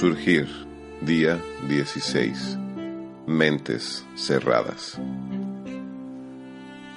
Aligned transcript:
Resurgir, 0.00 0.46
día 1.00 1.42
16. 1.66 2.56
Mentes 3.26 4.06
cerradas. 4.14 4.96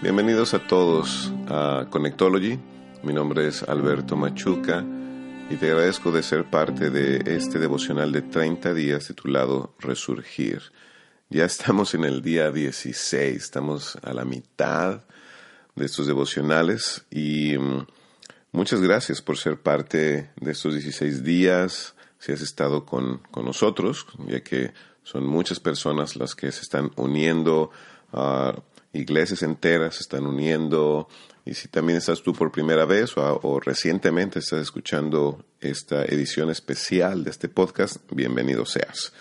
Bienvenidos 0.03 0.53
a 0.53 0.67
todos 0.67 1.33
a 1.47 1.87
Connectology. 1.89 2.59
Mi 3.01 3.11
nombre 3.11 3.47
es 3.47 3.63
Alberto 3.63 4.15
Machuca 4.15 4.85
y 5.49 5.55
te 5.55 5.71
agradezco 5.71 6.11
de 6.11 6.21
ser 6.21 6.47
parte 6.51 6.91
de 6.91 7.35
este 7.35 7.57
devocional 7.57 8.11
de 8.11 8.21
30 8.21 8.71
días 8.75 9.07
titulado 9.07 9.73
Resurgir. 9.79 10.61
Ya 11.31 11.45
estamos 11.45 11.95
en 11.95 12.03
el 12.03 12.21
día 12.21 12.51
16, 12.51 13.35
estamos 13.35 13.97
a 14.03 14.13
la 14.13 14.25
mitad 14.25 15.01
de 15.73 15.85
estos 15.85 16.05
devocionales 16.05 17.03
y 17.09 17.57
mm, 17.57 17.87
muchas 18.51 18.79
gracias 18.79 19.23
por 19.23 19.37
ser 19.37 19.59
parte 19.59 20.29
de 20.39 20.51
estos 20.51 20.75
16 20.75 21.23
días 21.23 21.95
si 22.21 22.31
has 22.31 22.41
estado 22.41 22.85
con, 22.85 23.21
nosotros, 23.35 24.05
ya 24.27 24.41
que 24.41 24.73
son 25.03 25.25
muchas 25.25 25.59
personas 25.59 26.15
las 26.15 26.35
que 26.35 26.51
se 26.51 26.61
están 26.61 26.91
uniendo, 26.95 27.71
a 28.13 28.53
iglesias 28.93 29.41
enteras 29.41 29.95
se 29.95 30.01
están 30.01 30.27
uniendo, 30.27 31.07
y 31.45 31.55
si 31.55 31.67
también 31.67 31.97
estás 31.97 32.21
tú 32.21 32.33
por 32.33 32.51
primera 32.51 32.85
vez 32.85 33.17
o, 33.17 33.39
o, 33.41 33.59
recientemente 33.59 34.37
estás 34.37 34.61
escuchando 34.61 35.43
esta 35.59 36.05
edición 36.05 36.51
especial 36.51 37.23
de 37.23 37.31
este 37.31 37.49
podcast, 37.49 37.97
bienvenido 38.11 38.67
seas. 38.67 39.13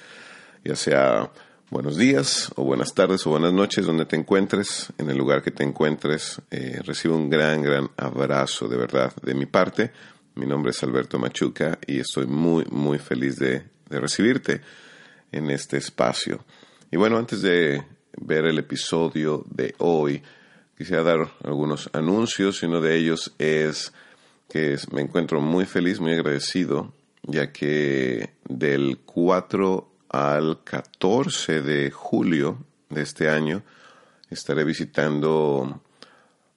Ya 0.63 0.77
sea 0.77 1.31
buenos 1.71 1.97
días 1.97 2.53
o 2.57 2.65
buenas 2.65 2.93
tardes 2.93 3.27
o 3.27 3.31
buenas 3.31 3.55
noches 3.55 3.87
donde 3.87 4.05
te 4.05 4.17
encuentres, 4.17 4.93
en 4.99 5.09
el 5.09 5.17
lugar 5.17 5.41
que 5.41 5.53
te 5.53 5.65
encuentres, 5.65 6.43
eh, 6.51 6.83
recibe 6.85 7.15
un 7.15 7.31
gran, 7.31 7.63
gran 7.63 7.91
abrazo 7.97 8.69
de 8.69 8.77
verdad 8.77 9.15
de 9.23 9.33
mi 9.33 9.47
parte 9.47 9.91
mi 10.41 10.47
nombre 10.47 10.71
es 10.71 10.83
Alberto 10.83 11.19
Machuca 11.19 11.79
y 11.87 12.01
estoy 12.01 12.27
muy, 12.27 12.65
muy 12.71 12.99
feliz 12.99 13.37
de, 13.37 13.63
recibirte 13.91 14.63
en 15.31 15.51
este 15.51 15.77
espacio. 15.77 16.47
Y 16.91 16.97
bueno, 16.97 17.19
antes 17.19 17.43
de 17.43 17.85
ver 18.17 18.47
el 18.47 18.59
episodio 18.59 19.45
de 19.51 19.75
hoy, 19.79 20.23
quisiera 20.79 21.03
dar 21.03 21.31
algunos 21.45 21.91
anuncios 21.93 22.63
y 22.63 22.67
uno 22.67 22.81
de 22.81 22.97
ellos 22.97 23.35
es 23.39 23.93
que 24.49 24.79
me 24.93 25.03
encuentro 25.03 25.43
muy 25.43 25.67
feliz, 25.67 26.01
muy 26.01 26.15
agradecido, 26.15 26.95
ya 27.23 27.53
que 27.53 28.31
del 28.49 29.01
4 29.05 29.93
al 30.09 30.65
14 30.65 31.61
de 31.61 31.91
julio 31.91 32.65
de 32.89 33.03
este 33.03 33.29
año 33.29 33.63
estaré 34.31 34.65
visitando 34.65 35.83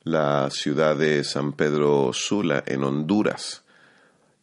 la 0.03 0.49
ciudad 0.51 0.95
de 0.95 1.25
San 1.25 1.51
Pedro 1.51 2.11
Sula 2.13 2.63
en 2.65 2.85
Honduras 2.85 3.62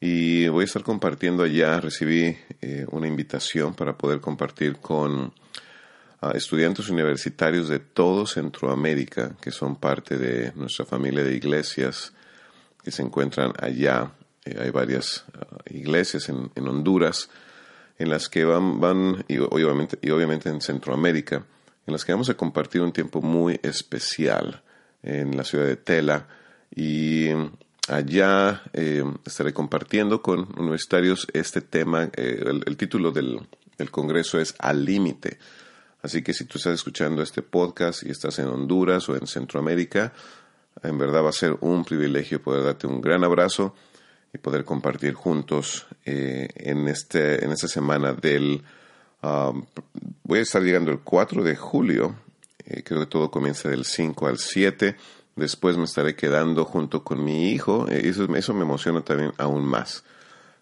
y 0.00 0.48
voy 0.48 0.62
a 0.62 0.64
estar 0.64 0.82
compartiendo 0.82 1.42
allá. 1.42 1.78
Recibí 1.80 2.36
eh, 2.62 2.86
una 2.90 3.06
invitación 3.06 3.74
para 3.74 3.96
poder 3.98 4.20
compartir 4.20 4.76
con 4.78 5.34
ah, 6.22 6.32
estudiantes 6.34 6.88
universitarios 6.88 7.68
de 7.68 7.80
todo 7.80 8.26
Centroamérica, 8.26 9.36
que 9.40 9.50
son 9.50 9.76
parte 9.76 10.16
de 10.16 10.52
nuestra 10.54 10.86
familia 10.86 11.22
de 11.22 11.34
iglesias 11.34 12.14
que 12.82 12.90
se 12.90 13.02
encuentran 13.02 13.52
allá. 13.60 14.12
Eh, 14.46 14.56
hay 14.58 14.70
varias 14.70 15.26
ah, 15.34 15.58
iglesias 15.68 16.30
en, 16.30 16.50
Honduras 16.66 17.28
en 17.98 18.08
las 18.08 18.30
que 18.30 18.46
van, 18.46 18.80
van 18.80 19.22
y, 19.28 19.36
obviamente, 19.36 19.98
y 20.00 20.08
obviamente 20.08 20.48
en 20.48 20.62
Centroamérica, 20.62 21.44
en 21.86 21.92
las 21.92 22.06
que 22.06 22.12
vamos 22.12 22.30
a 22.30 22.34
compartir 22.34 22.80
un 22.80 22.92
tiempo 22.92 23.20
muy 23.20 23.60
especial 23.62 24.62
en 25.02 25.36
la 25.36 25.44
ciudad 25.44 25.66
de 25.66 25.76
Tela 25.76 26.26
y 26.74 27.28
Allá 27.88 28.62
eh, 28.72 29.02
estaré 29.24 29.52
compartiendo 29.52 30.22
con 30.22 30.48
universitarios 30.58 31.26
este 31.32 31.60
tema. 31.60 32.10
Eh, 32.14 32.44
el, 32.66 32.76
título 32.76 33.10
del, 33.10 33.40
congreso 33.90 34.38
es 34.38 34.54
Al 34.58 34.84
Límite. 34.84 35.38
Así 36.02 36.22
que 36.22 36.32
si 36.32 36.44
tú 36.44 36.58
estás 36.58 36.74
escuchando 36.74 37.22
este 37.22 37.42
podcast 37.42 38.02
y 38.04 38.10
estás 38.10 38.38
en 38.38 38.46
Honduras 38.46 39.08
o 39.08 39.16
en 39.16 39.26
Centroamérica, 39.26 40.12
en 40.82 40.98
verdad 40.98 41.24
va 41.24 41.30
a 41.30 41.32
ser 41.32 41.56
un 41.60 41.84
privilegio 41.84 42.42
poder 42.42 42.64
darte 42.64 42.86
un 42.86 43.00
gran 43.00 43.24
abrazo 43.24 43.74
y 44.32 44.38
poder 44.38 44.64
compartir 44.64 45.14
juntos 45.14 45.86
eh, 46.04 46.48
en, 46.54 46.88
este, 46.88 47.44
en 47.44 47.52
esta 47.52 47.68
semana 47.68 48.12
del... 48.12 48.62
Um, 49.22 49.66
voy 50.22 50.38
a 50.38 50.42
estar 50.42 50.62
llegando 50.62 50.90
el 50.90 51.00
4 51.00 51.42
de 51.42 51.56
julio, 51.56 52.16
creo 52.84 53.00
que 53.00 53.06
todo 53.06 53.30
comienza 53.30 53.68
del 53.68 53.84
5 53.84 54.26
al 54.26 54.38
7 54.38 54.96
Después 55.36 55.76
me 55.76 55.84
estaré 55.84 56.16
quedando 56.16 56.64
junto 56.64 57.04
con 57.04 57.24
mi 57.24 57.50
hijo. 57.50 57.88
Eh, 57.88 58.02
eso, 58.04 58.24
eso 58.34 58.54
me 58.54 58.62
emociona 58.62 59.02
también 59.02 59.32
aún 59.38 59.64
más. 59.64 60.04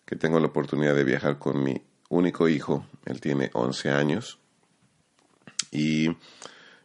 Que 0.04 0.16
tengo 0.16 0.40
la 0.40 0.46
oportunidad 0.46 0.94
de 0.94 1.04
viajar 1.04 1.38
con 1.38 1.62
mi 1.62 1.82
único 2.08 2.48
hijo. 2.48 2.86
Él 3.04 3.20
tiene 3.20 3.50
11 3.52 3.90
años. 3.90 4.38
Y, 5.70 6.08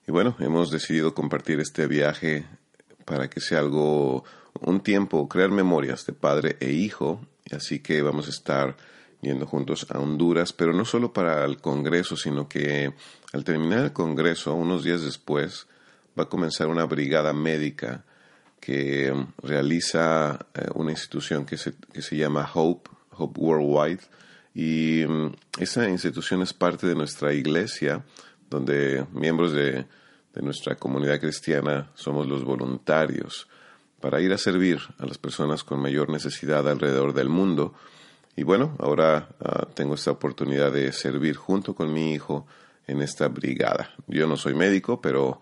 bueno, 0.07 0.35
hemos 0.39 0.71
decidido 0.71 1.13
compartir 1.13 1.59
este 1.59 1.87
viaje 1.87 2.45
para 3.05 3.29
que 3.29 3.39
sea 3.39 3.59
algo, 3.59 4.23
un 4.59 4.81
tiempo, 4.81 5.27
crear 5.29 5.51
memorias 5.51 6.05
de 6.05 6.13
padre 6.13 6.57
e 6.59 6.71
hijo. 6.71 7.21
Y 7.45 7.55
así 7.55 7.79
que 7.79 8.01
vamos 8.01 8.27
a 8.27 8.31
estar 8.31 8.77
yendo 9.21 9.45
juntos 9.45 9.87
a 9.89 9.99
Honduras, 9.99 10.51
pero 10.51 10.73
no 10.73 10.83
solo 10.83 11.13
para 11.13 11.45
el 11.45 11.57
Congreso, 11.57 12.17
sino 12.17 12.49
que 12.49 12.93
al 13.31 13.43
terminar 13.43 13.85
el 13.85 13.93
Congreso, 13.93 14.53
unos 14.53 14.83
días 14.83 15.01
después, 15.01 15.67
va 16.17 16.23
a 16.23 16.29
comenzar 16.29 16.67
una 16.67 16.85
brigada 16.85 17.33
médica 17.33 18.03
que 18.59 19.11
um, 19.11 19.27
realiza 19.41 20.39
eh, 20.53 20.67
una 20.75 20.91
institución 20.91 21.45
que 21.45 21.57
se, 21.57 21.73
que 21.91 22.01
se 22.01 22.15
llama 22.15 22.49
Hope, 22.53 22.89
Hope 23.11 23.39
Worldwide, 23.39 24.01
y 24.55 25.03
um, 25.03 25.33
esa 25.59 25.89
institución 25.89 26.41
es 26.41 26.53
parte 26.53 26.87
de 26.87 26.95
nuestra 26.95 27.33
iglesia, 27.33 28.03
donde 28.49 29.05
miembros 29.11 29.51
de, 29.51 29.85
de 30.33 30.41
nuestra 30.41 30.75
comunidad 30.75 31.19
cristiana 31.19 31.91
somos 31.95 32.27
los 32.27 32.43
voluntarios 32.43 33.47
para 33.99 34.21
ir 34.21 34.33
a 34.33 34.37
servir 34.37 34.79
a 34.99 35.05
las 35.05 35.17
personas 35.17 35.63
con 35.63 35.79
mayor 35.79 36.09
necesidad 36.09 36.67
alrededor 36.67 37.13
del 37.13 37.29
mundo. 37.29 37.73
Y 38.35 38.43
bueno, 38.43 38.75
ahora 38.79 39.29
ah, 39.39 39.67
tengo 39.73 39.95
esta 39.95 40.11
oportunidad 40.11 40.71
de 40.71 40.91
servir 40.91 41.35
junto 41.35 41.73
con 41.73 41.93
mi 41.93 42.13
hijo 42.13 42.45
en 42.87 43.01
esta 43.01 43.27
brigada. 43.27 43.91
Yo 44.07 44.27
no 44.27 44.35
soy 44.35 44.55
médico, 44.55 44.99
pero 44.99 45.39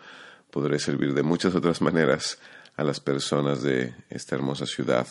podré 0.52 0.78
servir 0.80 1.14
de 1.14 1.24
muchas 1.24 1.56
otras 1.56 1.82
maneras 1.82 2.38
a 2.76 2.84
las 2.84 3.00
personas 3.00 3.64
de 3.64 3.94
esta 4.10 4.36
hermosa 4.36 4.66
ciudad 4.66 5.08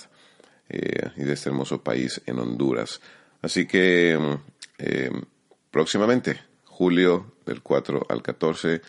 eh, 0.69 1.11
y 1.17 1.25
de 1.25 1.33
este 1.33 1.49
hermoso 1.49 1.83
país 1.83 2.21
en 2.27 2.39
Honduras. 2.39 3.01
Así 3.43 3.67
que 3.67 4.17
mm, 4.19 4.35
eh, 4.79 5.11
próximamente, 5.71 6.41
julio 6.65 7.35
del 7.47 7.63
4 7.63 8.07
al 8.09 8.23
14, 8.23 8.83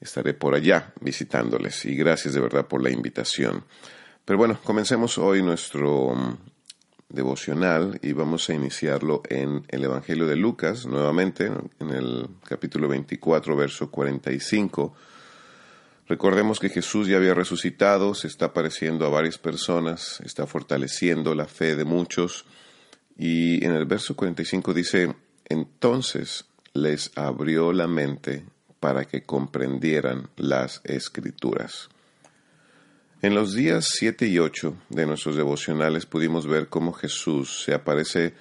estaré 0.00 0.34
por 0.34 0.54
allá 0.54 0.92
visitándoles 1.00 1.84
y 1.84 1.94
gracias 1.94 2.34
de 2.34 2.40
verdad 2.40 2.66
por 2.66 2.82
la 2.82 2.90
invitación. 2.90 3.64
Pero 4.24 4.38
bueno, 4.38 4.58
comencemos 4.64 5.18
hoy 5.18 5.42
nuestro 5.42 6.14
mm, 6.14 6.38
devocional 7.08 7.98
y 8.02 8.12
vamos 8.12 8.48
a 8.48 8.54
iniciarlo 8.54 9.22
en 9.28 9.64
el 9.68 9.84
Evangelio 9.84 10.26
de 10.26 10.36
Lucas, 10.36 10.86
nuevamente, 10.86 11.46
en 11.80 11.90
el 11.90 12.28
capítulo 12.44 12.88
24, 12.88 13.56
verso 13.56 13.90
45 13.90 14.94
Recordemos 16.10 16.58
que 16.58 16.70
Jesús 16.70 17.06
ya 17.06 17.18
había 17.18 17.34
resucitado, 17.34 18.16
se 18.16 18.26
está 18.26 18.46
apareciendo 18.46 19.06
a 19.06 19.10
varias 19.10 19.38
personas, 19.38 20.20
está 20.24 20.44
fortaleciendo 20.44 21.36
la 21.36 21.46
fe 21.46 21.76
de 21.76 21.84
muchos. 21.84 22.46
Y 23.16 23.64
en 23.64 23.70
el 23.76 23.84
verso 23.84 24.16
45 24.16 24.74
dice, 24.74 25.14
entonces 25.48 26.46
les 26.74 27.16
abrió 27.16 27.72
la 27.72 27.86
mente 27.86 28.44
para 28.80 29.04
que 29.04 29.22
comprendieran 29.22 30.28
las 30.34 30.80
escrituras. 30.82 31.90
En 33.22 33.36
los 33.36 33.54
días 33.54 33.86
7 33.92 34.26
y 34.26 34.40
8 34.40 34.76
de 34.88 35.06
nuestros 35.06 35.36
devocionales 35.36 36.06
pudimos 36.06 36.48
ver 36.48 36.66
cómo 36.66 36.92
Jesús 36.92 37.62
se 37.62 37.72
aparece 37.72 38.34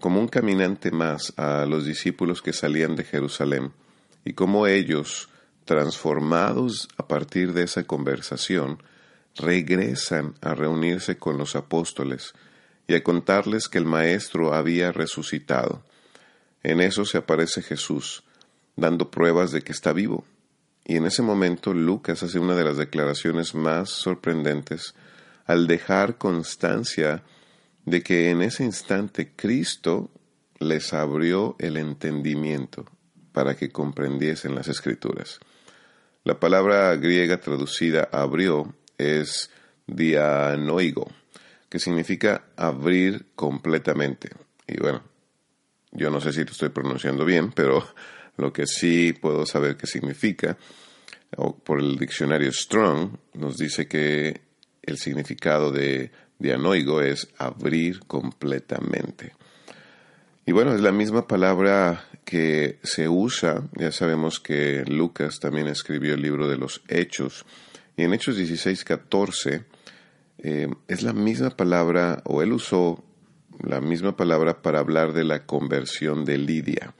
como 0.00 0.20
un 0.20 0.28
caminante 0.28 0.90
más 0.90 1.32
a 1.38 1.64
los 1.64 1.86
discípulos 1.86 2.42
que 2.42 2.52
salían 2.52 2.94
de 2.94 3.04
Jerusalén 3.04 3.72
y 4.22 4.34
cómo 4.34 4.66
ellos 4.66 5.30
transformados 5.66 6.88
a 6.96 7.06
partir 7.06 7.52
de 7.52 7.64
esa 7.64 7.84
conversación, 7.84 8.82
regresan 9.34 10.34
a 10.40 10.54
reunirse 10.54 11.18
con 11.18 11.36
los 11.36 11.56
apóstoles 11.56 12.32
y 12.88 12.94
a 12.94 13.02
contarles 13.02 13.68
que 13.68 13.78
el 13.78 13.84
Maestro 13.84 14.54
había 14.54 14.92
resucitado. 14.92 15.82
En 16.62 16.80
eso 16.80 17.04
se 17.04 17.18
aparece 17.18 17.60
Jesús, 17.60 18.24
dando 18.76 19.10
pruebas 19.10 19.52
de 19.52 19.62
que 19.62 19.72
está 19.72 19.92
vivo. 19.92 20.24
Y 20.84 20.96
en 20.96 21.06
ese 21.06 21.22
momento 21.22 21.74
Lucas 21.74 22.22
hace 22.22 22.38
una 22.38 22.54
de 22.54 22.64
las 22.64 22.76
declaraciones 22.76 23.54
más 23.54 23.90
sorprendentes 23.90 24.94
al 25.44 25.66
dejar 25.66 26.16
constancia 26.16 27.22
de 27.84 28.02
que 28.02 28.30
en 28.30 28.40
ese 28.40 28.64
instante 28.64 29.32
Cristo 29.34 30.10
les 30.58 30.92
abrió 30.92 31.56
el 31.58 31.76
entendimiento 31.76 32.86
para 33.32 33.56
que 33.56 33.70
comprendiesen 33.70 34.54
las 34.54 34.68
escrituras. 34.68 35.40
La 36.26 36.40
palabra 36.40 36.96
griega 36.96 37.36
traducida 37.36 38.08
abrió 38.10 38.74
es 38.98 39.48
dianoigo, 39.86 41.06
que 41.68 41.78
significa 41.78 42.46
abrir 42.56 43.26
completamente. 43.36 44.30
Y 44.66 44.76
bueno, 44.80 45.04
Yo 45.92 46.10
no 46.10 46.20
sé 46.20 46.32
si 46.32 46.40
lo 46.40 46.50
estoy 46.50 46.70
pronunciando 46.70 47.24
bien, 47.24 47.52
pero 47.52 47.86
lo 48.38 48.52
que 48.52 48.66
sí 48.66 49.12
puedo 49.12 49.46
saber 49.46 49.76
qué 49.76 49.86
significa, 49.86 50.58
o 51.36 51.56
por 51.56 51.78
el 51.78 51.96
diccionario 51.96 52.52
Strong, 52.52 53.16
nos 53.34 53.56
dice 53.56 53.86
que 53.86 54.40
el 54.82 54.98
significado 54.98 55.70
de 55.70 56.10
dianoigo 56.40 57.02
es 57.02 57.28
abrir 57.38 58.00
completamente. 58.00 59.32
Y 60.44 60.50
bueno, 60.50 60.74
es 60.74 60.80
la 60.80 60.90
misma 60.90 61.28
palabra 61.28 62.05
que 62.26 62.80
se 62.82 63.08
usa, 63.08 63.62
ya 63.76 63.92
sabemos 63.92 64.40
que 64.40 64.84
Lucas 64.84 65.38
también 65.38 65.68
escribió 65.68 66.14
el 66.14 66.22
libro 66.22 66.48
de 66.48 66.56
los 66.56 66.82
Hechos, 66.88 67.46
y 67.96 68.02
en 68.02 68.12
Hechos 68.12 68.36
16, 68.36 68.84
14 68.84 69.64
eh, 70.38 70.68
es 70.88 71.02
la 71.02 71.12
misma 71.12 71.50
palabra, 71.50 72.22
o 72.24 72.42
él 72.42 72.52
usó 72.52 73.02
la 73.62 73.80
misma 73.80 74.16
palabra 74.16 74.60
para 74.60 74.80
hablar 74.80 75.12
de 75.12 75.22
la 75.22 75.46
conversión 75.46 76.24
de 76.24 76.36
Lidia. 76.36 76.94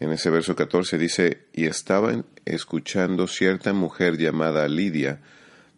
En 0.00 0.12
ese 0.12 0.30
verso 0.30 0.56
14 0.56 0.96
dice, 0.96 1.46
y 1.52 1.66
estaban 1.66 2.24
escuchando 2.46 3.26
cierta 3.26 3.74
mujer 3.74 4.16
llamada 4.16 4.66
Lidia 4.66 5.20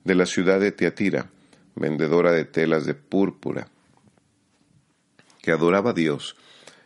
de 0.05 0.15
la 0.15 0.27
ciudad 0.27 0.61
de 0.61 0.71
Teatira, 0.71 1.29
vendedora 1.75 2.31
de 2.31 2.45
telas 2.45 2.87
de 2.87 2.95
púrpura, 2.95 3.67
que 5.43 5.51
adoraba 5.51 5.91
a 5.91 5.95
Dios, 5.95 6.37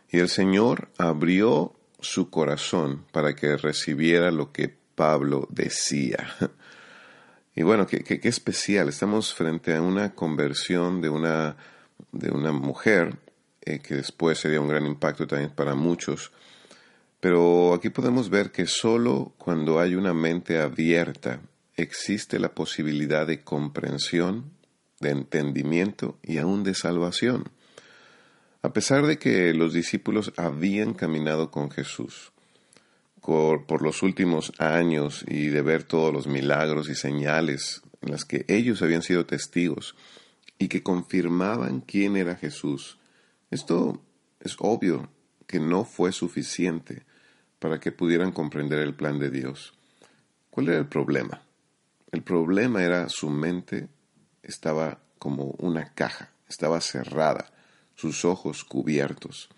y 0.09 0.19
el 0.19 0.29
Señor 0.29 0.89
abrió 0.97 1.73
su 1.99 2.29
corazón 2.29 3.05
para 3.11 3.35
que 3.35 3.57
recibiera 3.57 4.31
lo 4.31 4.51
que 4.51 4.73
Pablo 4.95 5.47
decía. 5.51 6.27
Y 7.57 7.63
bueno, 7.63 7.87
qué, 7.87 8.03
qué, 8.03 8.19
especial. 8.27 8.89
Estamos 8.89 9.33
frente 9.33 9.73
a 9.73 9.81
una 9.81 10.13
conversión 10.13 10.99
de 10.99 11.07
una, 11.07 11.55
de 12.11 12.29
una 12.29 12.51
mujer, 12.51 13.17
eh, 13.61 13.79
que 13.79 13.95
después 13.95 14.39
sería 14.39 14.59
un 14.59 14.67
gran 14.67 14.85
impacto 14.85 15.25
también 15.25 15.51
para 15.51 15.73
muchos. 15.73 16.33
Pero 17.21 17.73
aquí 17.73 17.89
podemos 17.89 18.29
ver 18.29 18.51
que 18.51 18.67
solo 18.67 19.33
cuando 19.37 19.79
hay 19.79 19.95
una 19.95 20.13
mente 20.13 20.59
abierta 20.59 21.39
existe 21.77 22.39
la 22.39 22.53
posibilidad 22.53 23.25
de 23.25 23.41
comprensión, 23.41 24.51
de 24.99 25.11
entendimiento 25.11 26.17
y 26.23 26.39
aún 26.39 26.63
de 26.63 26.75
salvación. 26.75 27.49
A 28.65 28.73
pesar 28.73 29.05
de 29.05 29.19
que 29.19 29.53
los 29.53 29.73
discípulos 29.73 30.33
habían 30.37 30.95
caminado 30.95 31.51
con 31.51 31.69
Jesús, 31.69 32.31
por, 33.21 33.83
los 33.83 34.01
últimos 34.01 34.53
años 34.57 35.23
y 35.27 35.49
de 35.49 35.61
ver 35.61 35.83
todos 35.83 36.11
los 36.11 36.25
milagros 36.25 36.89
y 36.89 36.95
señales 36.95 37.83
en 38.01 38.09
las 38.09 38.25
que 38.25 38.43
ellos 38.47 38.81
habían 38.81 39.03
sido 39.03 39.27
testigos 39.27 39.95
y 40.57 40.67
que 40.67 40.81
confirmaban 40.81 41.81
quién 41.81 42.17
era 42.17 42.37
Jesús. 42.37 42.97
Esto 43.51 44.01
es 44.39 44.55
obvio 44.57 45.11
que 45.45 45.59
no 45.59 45.85
fue 45.85 46.11
suficiente 46.11 47.03
para 47.59 47.79
que 47.79 47.91
pudieran 47.91 48.31
comprender 48.31 48.79
el 48.79 48.95
plan 48.95 49.19
de 49.19 49.29
Dios. 49.29 49.75
¿Cuál 50.49 50.69
era 50.69 50.79
el 50.79 50.87
problema? 50.87 51.43
El 52.11 52.23
problema 52.23 52.81
era 52.81 53.09
su 53.09 53.29
mente 53.29 53.89
estaba 54.41 55.01
como 55.19 55.53
una 55.59 55.93
caja, 55.93 56.31
estaba 56.47 56.81
cerrada, 56.81 57.51
sus 57.95 58.25
ojos 58.25 58.63
cubiertos. 58.63 59.49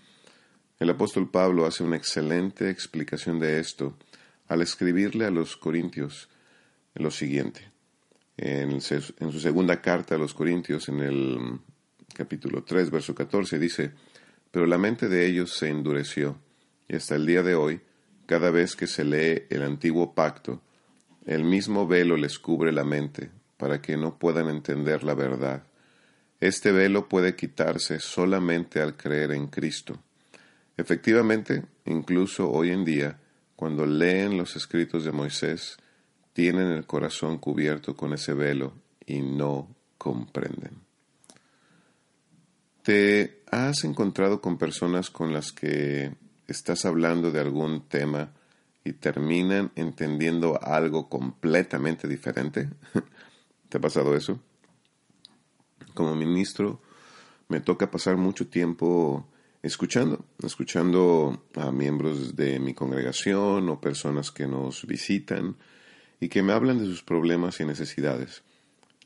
El 0.79 0.89
apóstol 0.89 1.29
Pablo 1.29 1.65
hace 1.65 1.83
una 1.83 1.97
excelente 1.97 2.69
explicación 2.69 3.39
de 3.39 3.59
esto 3.59 3.97
al 4.47 4.61
escribirle 4.61 5.25
a 5.25 5.31
los 5.31 5.57
Corintios 5.57 6.29
lo 6.93 7.11
siguiente. 7.11 7.71
En, 8.37 8.81
su 8.81 9.39
segunda 9.39 9.81
carta 9.81 10.15
a 10.15 10.17
los 10.17 10.33
Corintios, 10.33 10.89
en 10.89 10.99
el 10.99 11.59
capítulo 12.13 12.63
3, 12.63 12.91
verso 12.91 13.15
14, 13.15 13.57
dice, 13.57 13.91
Pero 14.51 14.67
la 14.67 14.77
mente 14.77 15.07
de 15.07 15.25
ellos 15.25 15.57
se 15.57 15.69
endureció, 15.69 16.37
y 16.87 16.95
hasta 16.95 17.15
el 17.15 17.25
día 17.25 17.43
de 17.43 17.55
hoy, 17.55 17.81
cada 18.25 18.51
vez 18.51 18.75
que 18.75 18.87
se 18.87 19.03
lee 19.03 19.43
el 19.49 19.63
antiguo 19.63 20.13
pacto, 20.13 20.61
el 21.25 21.43
mismo 21.43 21.87
velo 21.87 22.15
les 22.15 22.37
cubre 22.37 22.71
la 22.71 22.83
mente, 22.83 23.31
para 23.57 23.81
que 23.81 23.97
no 23.97 24.17
puedan 24.19 24.49
entender 24.49 25.03
la 25.03 25.15
verdad. 25.15 25.63
Este 26.39 26.71
velo 26.71 27.09
puede 27.09 27.35
quitarse 27.35 27.99
solamente 27.99 28.81
al 28.81 28.95
creer 28.95 29.31
en 29.31 29.47
Cristo. 29.47 29.99
Efectivamente, 30.77 31.63
incluso 31.85 32.51
hoy 32.51 32.69
en 32.69 32.85
día, 32.85 33.19
cuando 33.55 33.85
leen 33.87 34.37
los 34.37 34.55
escritos 34.55 35.03
de 35.03 35.11
Moisés, 35.11 35.77
tienen 36.33 36.67
el 36.67 36.85
corazón 36.85 37.39
cubierto 37.39 37.95
con 37.95 38.13
ese 38.13 38.33
velo 38.33 38.73
y 39.07 39.21
no 39.21 39.75
comprenden. 39.97 40.87
¿Te 42.83 43.41
has 43.49 43.83
encontrado 43.83 44.39
con 44.39 44.59
personas 44.59 45.09
con 45.09 45.33
las 45.33 45.51
que 45.51 46.15
estás 46.47 46.85
hablando 46.85 47.31
de 47.31 47.39
algún 47.39 47.87
tema 47.87 48.29
y 48.83 48.93
terminan 48.93 49.71
entendiendo 49.75 50.59
algo 50.61 51.09
completamente 51.09 52.07
diferente? 52.07 52.69
¿Te 53.69 53.79
ha 53.79 53.81
pasado 53.81 54.15
eso? 54.15 54.39
Como 55.97 56.13
ministro, 56.13 56.79
me 57.49 57.59
toca 57.59 57.89
pasar 57.89 58.17
mucho 58.17 58.45
tiempo 58.45 59.25
escuchando, 59.63 60.23
escuchando 60.43 61.41
a 61.55 61.71
miembros 61.71 62.35
de 62.35 62.59
mi 62.59 62.75
congregación 62.75 63.67
o 63.67 63.81
personas 63.81 64.29
que 64.29 64.45
nos 64.45 64.85
visitan 64.85 65.55
y 66.19 66.29
que 66.29 66.43
me 66.43 66.53
hablan 66.53 66.77
de 66.77 66.85
sus 66.85 67.01
problemas 67.01 67.59
y 67.61 67.65
necesidades. 67.65 68.43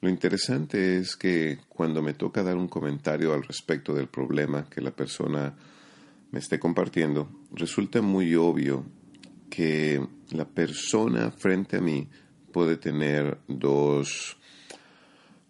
Lo 0.02 0.10
interesante 0.10 0.98
es 0.98 1.16
que 1.16 1.60
cuando 1.70 2.02
me 2.02 2.14
toca 2.14 2.44
dar 2.44 2.58
un 2.58 2.68
comentario 2.68 3.34
al 3.34 3.44
respecto 3.44 3.94
del 3.94 4.10
problema 4.10 4.66
que 4.70 4.82
la 4.82 4.92
persona 4.92 5.56
me 6.32 6.40
esté 6.40 6.60
compartiendo, 6.60 7.30
resulta 7.54 8.02
muy 8.02 8.36
obvio 8.36 8.84
que 9.50 10.06
la 10.32 10.44
persona 10.44 11.32
frente 11.32 11.78
a 11.78 11.82
mí 11.82 12.10
puede 12.52 12.76
tener 12.76 13.38
dos, 13.48 14.36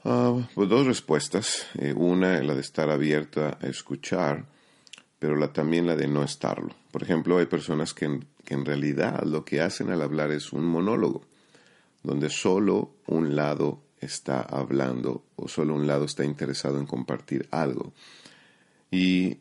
uh, 0.04 0.66
dos 0.66 0.86
respuestas. 0.86 1.68
Eh, 1.80 1.94
una, 1.96 2.42
la 2.42 2.56
de 2.56 2.62
estar 2.62 2.90
abierta 2.90 3.58
a 3.62 3.68
escuchar, 3.68 4.46
pero 5.20 5.36
la, 5.36 5.54
también 5.54 5.88
la 5.88 5.96
de 5.96 6.08
no 6.08 6.24
estarlo. 6.24 6.76
Por 6.92 7.04
ejemplo, 7.04 7.38
hay 7.38 7.46
personas 7.46 7.94
que 7.94 8.06
en, 8.06 8.26
que 8.44 8.54
en 8.54 8.66
realidad 8.66 9.24
lo 9.24 9.46
que 9.46 9.62
hacen 9.62 9.90
al 9.90 10.02
hablar 10.02 10.32
es 10.32 10.54
un 10.54 10.66
monólogo, 10.66 11.22
donde 12.04 12.30
solo 12.30 12.96
un 13.08 13.36
lado 13.36 13.84
está 14.00 14.42
hablando 14.42 15.24
o 15.36 15.48
solo 15.48 15.76
un 15.76 15.88
lado 15.88 16.06
está 16.06 16.26
interesado 16.26 16.80
en 16.80 16.86
compartir 16.86 17.48
algo. 17.52 17.94
Y, 18.90 19.38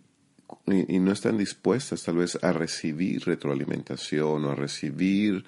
y, 0.66 0.98
no 1.00 1.12
están 1.12 1.38
dispuestas 1.38 2.02
tal 2.02 2.18
vez 2.18 2.38
a 2.42 2.52
recibir 2.52 3.24
retroalimentación 3.24 4.44
o 4.44 4.50
a 4.50 4.54
recibir 4.54 5.44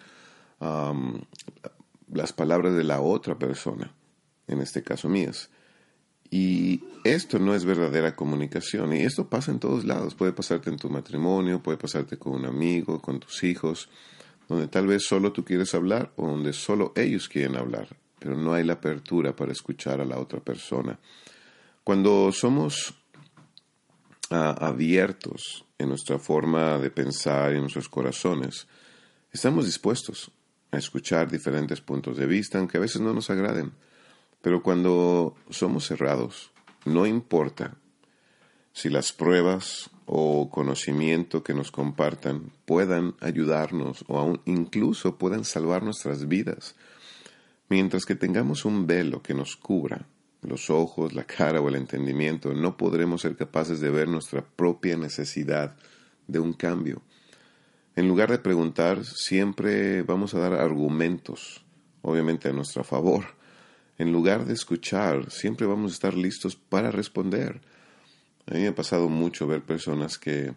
las 2.13 2.33
palabras 2.33 2.75
de 2.75 2.85
la 2.85 3.01
otra 3.01 3.39
persona, 3.39 3.93
en 4.47 4.61
este 4.61 4.83
caso 4.83 5.09
mías. 5.09 5.51
Y 6.31 6.83
esto 7.05 7.39
no 7.39 7.55
es 7.55 7.67
verdadera 7.67 8.17
comunicación. 8.17 8.95
Y 8.95 9.01
esto 9.01 9.29
pasa 9.29 9.51
en 9.51 9.59
todos 9.59 9.85
lados. 9.85 10.15
Puede 10.15 10.33
pasarte 10.33 10.71
en 10.71 10.79
tu 10.79 10.89
matrimonio, 10.89 11.63
puede 11.63 11.77
pasarte 11.77 12.17
con 12.17 12.33
un 12.33 12.47
amigo, 12.47 13.03
con 13.03 13.21
tus 13.21 13.45
hijos, 13.45 13.91
donde 14.49 14.67
tal 14.69 14.87
vez 14.87 15.05
solo 15.07 15.33
tú 15.33 15.45
quieres 15.45 15.75
hablar 15.75 16.13
o 16.17 16.27
donde 16.27 16.55
solo 16.55 16.93
ellos 16.97 17.29
quieren 17.29 17.57
hablar, 17.57 17.97
pero 18.19 18.35
no 18.35 18.55
hay 18.55 18.65
la 18.65 18.75
apertura 18.75 19.37
para 19.37 19.53
escuchar 19.53 20.01
a 20.01 20.07
la 20.07 20.19
otra 20.19 20.41
persona. 20.41 20.99
Cuando 21.85 22.33
somos 22.33 22.95
ah, 24.31 24.57
abiertos 24.59 25.67
en 25.77 25.91
nuestra 25.91 26.19
forma 26.19 26.79
de 26.79 26.91
pensar 26.91 27.53
y 27.53 27.57
en 27.57 27.63
nuestros 27.63 27.91
corazones, 27.91 28.67
estamos 29.33 29.67
dispuestos 29.67 30.31
a 30.71 30.79
escuchar 30.79 31.31
diferentes 31.31 31.83
puntos 31.83 32.17
de 32.17 32.27
vista, 32.27 32.59
aunque 32.59 32.79
a 32.79 32.81
veces 32.81 33.03
no 33.03 33.13
nos 33.13 33.29
agraden 33.29 33.73
pero 34.43 34.63
cuando 34.63 35.35
somos 35.49 35.87
cerrados, 35.87 36.51
no 36.85 37.07
importa 37.07 37.77
si 38.73 38.91
las 38.91 39.13
pruebas 39.13 39.91
o 40.07 40.51
conocimiento 40.51 41.43
que 41.43 41.55
nos 41.55 41.71
compartan 41.71 42.51
puedan 42.67 43.15
ayudarnos 43.21 44.05
o 44.09 44.19
aún 44.19 44.41
incluso 44.45 45.17
puedan 45.17 45.45
salvar 45.45 45.83
nuestras 45.83 46.29
vidas. 46.29 46.75
Mientras 47.69 48.05
que 48.05 48.15
tengamos 48.15 48.65
un 48.65 48.87
velo 48.87 49.23
que 49.23 49.35
nos 49.35 49.57
cubra 49.57 50.07
los 50.43 50.71
ojos, 50.71 51.13
la 51.13 51.25
cara 51.25 51.61
o 51.61 51.69
el 51.69 51.77
entendimiento, 51.77 52.53
no 52.53 52.77
podremos 52.77 53.23
ser 53.23 53.37
capaces 53.37 53.81
de 53.81 53.91
ver 53.91 54.09
nuestra 54.09 54.43
propia 54.45 54.97
necesidad 54.97 55.77
de 56.27 56.41
un 56.41 56.53
cambio. 56.53 57.01
En 57.95 58.09
lugar 58.09 58.31
de 58.31 58.39
preguntar, 58.39 59.05
siempre 59.05 60.03
vamos 60.03 60.35
a 60.35 60.41
dar 60.41 60.55
argumentos, 60.55 61.63
obviamente 62.01 62.49
a 62.49 62.53
nuestro 62.53 62.83
favor, 62.83 63.25
en 63.99 64.13
lugar 64.13 64.45
de 64.47 64.55
escuchar, 64.55 65.31
siempre 65.31 65.67
vamos 65.67 65.93
a 65.93 65.95
estar 65.95 66.15
listos 66.15 66.57
para 66.57 66.91
responder. 66.91 67.61
A 68.47 68.55
mí 68.55 68.61
me 68.61 68.69
ha 68.69 68.75
pasado 68.75 69.09
mucho 69.09 69.47
ver 69.47 69.63
personas 69.63 70.19
que 70.19 70.55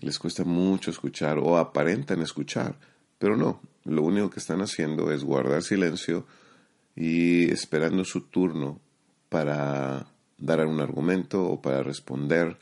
les 0.00 0.18
cuesta 0.18 0.44
mucho 0.44 0.90
escuchar 0.90 1.38
o 1.38 1.58
aparentan 1.58 2.22
escuchar, 2.22 2.76
pero 3.18 3.36
no, 3.36 3.60
lo 3.84 4.02
único 4.02 4.30
que 4.30 4.40
están 4.40 4.60
haciendo 4.62 5.12
es 5.12 5.24
guardar 5.24 5.62
silencio 5.62 6.26
y 6.96 7.50
esperando 7.50 8.04
su 8.04 8.22
turno 8.22 8.80
para 9.28 10.06
dar 10.38 10.66
un 10.66 10.80
argumento 10.80 11.44
o 11.44 11.60
para 11.60 11.82
responder 11.82 12.56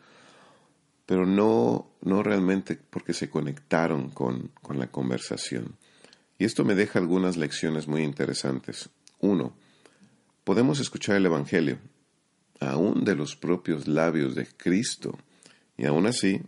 pero 1.08 1.24
no, 1.24 1.88
no 2.02 2.22
realmente 2.22 2.78
porque 2.90 3.14
se 3.14 3.30
conectaron 3.30 4.10
con, 4.10 4.50
con 4.60 4.78
la 4.78 4.88
conversación. 4.88 5.76
Y 6.38 6.44
esto 6.44 6.66
me 6.66 6.74
deja 6.74 6.98
algunas 6.98 7.38
lecciones 7.38 7.88
muy 7.88 8.02
interesantes. 8.02 8.90
Uno, 9.18 9.54
podemos 10.48 10.80
escuchar 10.80 11.16
el 11.16 11.26
Evangelio, 11.26 11.78
aún 12.58 13.04
de 13.04 13.14
los 13.14 13.36
propios 13.36 13.86
labios 13.86 14.34
de 14.34 14.46
Cristo, 14.46 15.18
y 15.76 15.84
aún 15.84 16.06
así 16.06 16.40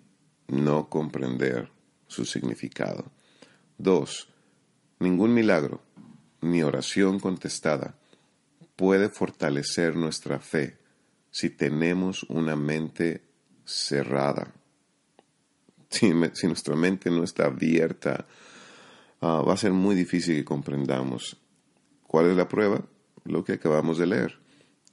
no 0.49 0.89
comprender 0.89 1.71
su 2.07 2.25
significado. 2.25 3.13
Dos, 3.77 4.27
ningún 5.01 5.35
milagro 5.35 5.83
ni 6.41 6.63
oración 6.63 7.21
contestada 7.21 7.95
puede 8.75 9.11
fortalecer 9.11 9.97
nuestra 9.97 10.39
fe 10.39 10.79
si 11.31 11.51
tenemos 11.51 12.23
una 12.31 12.57
mente 12.57 13.23
cerrada. 13.67 14.55
Si, 15.91 16.09
nuestra 16.09 16.75
mente 16.75 17.11
no 17.11 17.23
está 17.23 17.45
abierta, 17.45 18.27
ah, 19.21 19.43
va 19.47 19.53
a 19.53 19.59
ser 19.59 19.73
muy 19.73 19.95
difícil 19.95 20.37
que 20.37 20.45
comprendamos. 20.47 21.37
¿Cuál 22.07 22.31
es 22.31 22.37
la 22.39 22.49
prueba? 22.49 22.83
Lo 23.31 23.45
que 23.45 23.53
acabamos 23.53 23.97
de 23.99 24.07
leer. 24.07 24.39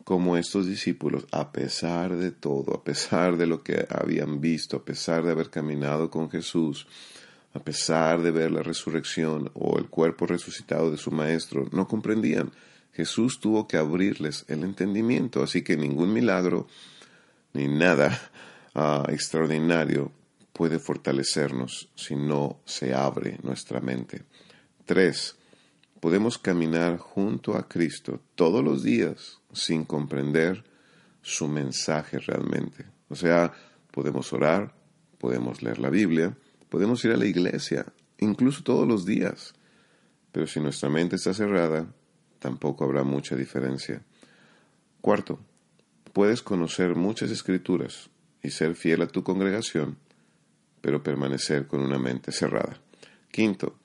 Como 0.03 0.37
estos 0.37 0.67
discípulos, 0.67 1.25
a 1.31 1.51
pesar 1.51 2.15
de 2.15 2.31
todo, 2.31 2.75
a 2.75 2.83
pesar 2.83 3.35
de 3.35 3.47
lo 3.47 3.63
que 3.63 3.85
habían 3.89 4.39
visto, 4.39 4.77
a 4.77 4.85
pesar 4.85 5.25
de 5.25 5.31
haber 5.31 5.49
caminado 5.49 6.11
con 6.11 6.29
Jesús, 6.29 6.87
a 7.53 7.59
pesar 7.59 8.21
de 8.21 8.29
ver 8.29 8.51
la 8.51 8.61
resurrección 8.61 9.49
o 9.55 9.79
el 9.79 9.87
cuerpo 9.87 10.27
resucitado 10.27 10.91
de 10.91 10.97
su 10.97 11.11
Maestro, 11.11 11.67
no 11.71 11.87
comprendían. 11.87 12.51
Jesús 12.93 13.39
tuvo 13.39 13.67
que 13.67 13.77
abrirles 13.77 14.45
el 14.47 14.63
entendimiento, 14.63 15.41
así 15.41 15.63
que 15.63 15.75
ningún 15.75 16.13
milagro 16.13 16.67
ni 17.53 17.67
nada 17.67 18.17
ah, 18.75 19.05
extraordinario 19.09 20.11
puede 20.53 20.77
fortalecernos 20.77 21.89
si 21.95 22.15
no 22.15 22.59
se 22.65 22.93
abre 22.93 23.39
nuestra 23.41 23.79
mente. 23.79 24.23
Tres, 24.85 25.35
podemos 25.99 26.37
caminar 26.37 26.97
junto 26.97 27.55
a 27.55 27.67
Cristo 27.67 28.21
todos 28.35 28.63
los 28.63 28.83
días 28.83 29.39
sin 29.51 29.85
comprender 29.85 30.63
su 31.21 31.47
mensaje 31.47 32.19
realmente. 32.19 32.85
O 33.09 33.15
sea, 33.15 33.53
podemos 33.91 34.31
orar, 34.33 34.73
podemos 35.17 35.61
leer 35.61 35.79
la 35.79 35.89
Biblia, 35.89 36.37
podemos 36.69 37.03
ir 37.05 37.11
a 37.11 37.17
la 37.17 37.25
iglesia, 37.25 37.85
incluso 38.19 38.63
todos 38.63 38.87
los 38.87 39.05
días. 39.05 39.53
Pero 40.31 40.47
si 40.47 40.59
nuestra 40.59 40.89
mente 40.89 41.15
está 41.15 41.33
cerrada, 41.33 41.87
tampoco 42.39 42.83
habrá 42.83 43.03
mucha 43.03 43.35
diferencia. 43.35 44.03
Cuarto, 45.01 45.39
puedes 46.13 46.41
conocer 46.41 46.95
muchas 46.95 47.31
escrituras 47.31 48.09
y 48.43 48.51
ser 48.51 48.75
fiel 48.75 49.01
a 49.01 49.07
tu 49.07 49.23
congregación, 49.23 49.97
pero 50.81 51.03
permanecer 51.03 51.67
con 51.67 51.81
una 51.81 51.97
mente 51.97 52.31
cerrada. 52.31 52.79
Quinto, 53.31 53.77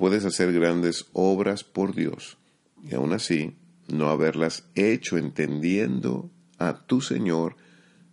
puedes 0.00 0.24
hacer 0.24 0.50
grandes 0.50 1.10
obras 1.12 1.62
por 1.62 1.94
Dios 1.94 2.38
y 2.82 2.94
aún 2.94 3.12
así 3.12 3.58
no 3.88 4.08
haberlas 4.08 4.64
hecho 4.74 5.18
entendiendo 5.18 6.30
a 6.56 6.86
tu 6.86 7.02
Señor 7.02 7.56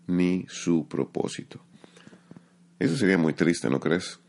ni 0.06 0.46
su 0.50 0.90
propósito. 0.90 1.62
Eso 2.78 2.98
sería 2.98 3.18
muy 3.18 3.32
triste, 3.32 3.70
¿no 3.70 3.80
crees? 3.80 4.20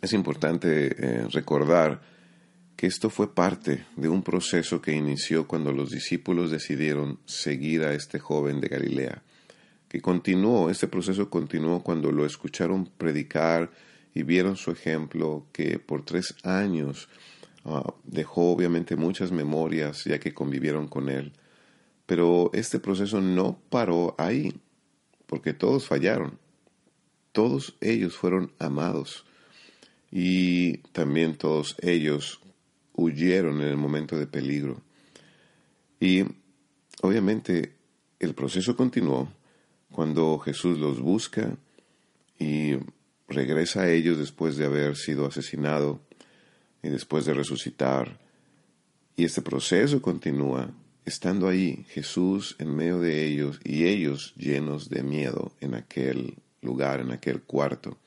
Es 0.00 0.12
importante 0.12 0.88
eh, 0.98 1.28
recordar 1.30 2.02
que 2.74 2.88
esto 2.88 3.08
fue 3.08 3.32
parte 3.32 3.84
de 3.94 4.08
un 4.08 4.24
proceso 4.24 4.82
que 4.82 4.96
inició 4.96 5.46
cuando 5.46 5.70
los 5.70 5.90
discípulos 5.90 6.50
decidieron 6.50 7.20
seguir 7.26 7.84
a 7.84 7.94
este 7.94 8.18
joven 8.18 8.60
de 8.60 8.66
Galilea, 8.66 9.22
que 9.88 10.00
continuó, 10.00 10.68
este 10.68 10.88
proceso 10.88 11.30
continuó 11.30 11.84
cuando 11.84 12.10
lo 12.10 12.26
escucharon 12.26 12.86
predicar 12.86 13.70
y 14.14 14.22
vieron 14.22 14.56
su 14.56 14.70
ejemplo, 14.70 15.46
que 15.52 15.78
por 15.78 16.04
tres 16.04 16.34
años 16.42 17.08
ah, 17.64 17.94
dejó 18.04 18.52
obviamente 18.52 18.96
muchas 18.96 19.32
memorias 19.32 20.04
ya 20.04 20.18
que 20.18 20.34
convivieron 20.34 20.88
con 20.88 21.08
él. 21.08 21.32
Pero 22.06 22.50
este 22.52 22.78
proceso 22.78 23.20
no 23.20 23.58
paró 23.70 24.14
ahí, 24.18 24.60
porque 25.26 25.54
todos 25.54 25.86
fallaron, 25.86 26.38
todos 27.32 27.76
ellos 27.80 28.16
fueron 28.16 28.52
amados 28.58 29.24
y 30.10 30.78
también 30.92 31.36
todos 31.36 31.76
ellos 31.80 32.40
huyeron 32.94 33.62
en 33.62 33.68
el 33.68 33.78
momento 33.78 34.18
de 34.18 34.26
peligro. 34.26 34.82
Y 35.98 36.24
obviamente 37.00 37.76
el 38.18 38.34
proceso 38.34 38.76
continuó 38.76 39.32
cuando 39.90 40.38
Jesús 40.38 40.78
los 40.78 41.00
busca 41.00 41.56
y 42.38 42.76
regresa 43.34 43.82
a 43.82 43.90
ellos 43.90 44.18
después 44.18 44.56
de 44.56 44.66
haber 44.66 44.96
sido 44.96 45.26
asesinado 45.26 46.00
y 46.82 46.88
después 46.88 47.24
de 47.24 47.34
resucitar. 47.34 48.18
Y 49.16 49.24
este 49.24 49.42
proceso 49.42 50.00
continúa 50.00 50.72
estando 51.04 51.48
ahí 51.48 51.84
Jesús 51.88 52.56
en 52.58 52.74
medio 52.74 53.00
de 53.00 53.26
ellos 53.26 53.60
y 53.64 53.86
ellos 53.86 54.34
llenos 54.36 54.88
de 54.88 55.02
miedo 55.02 55.52
en 55.60 55.74
aquel 55.74 56.36
lugar, 56.60 57.00
en 57.00 57.10
aquel 57.10 57.42
cuarto. 57.42 57.98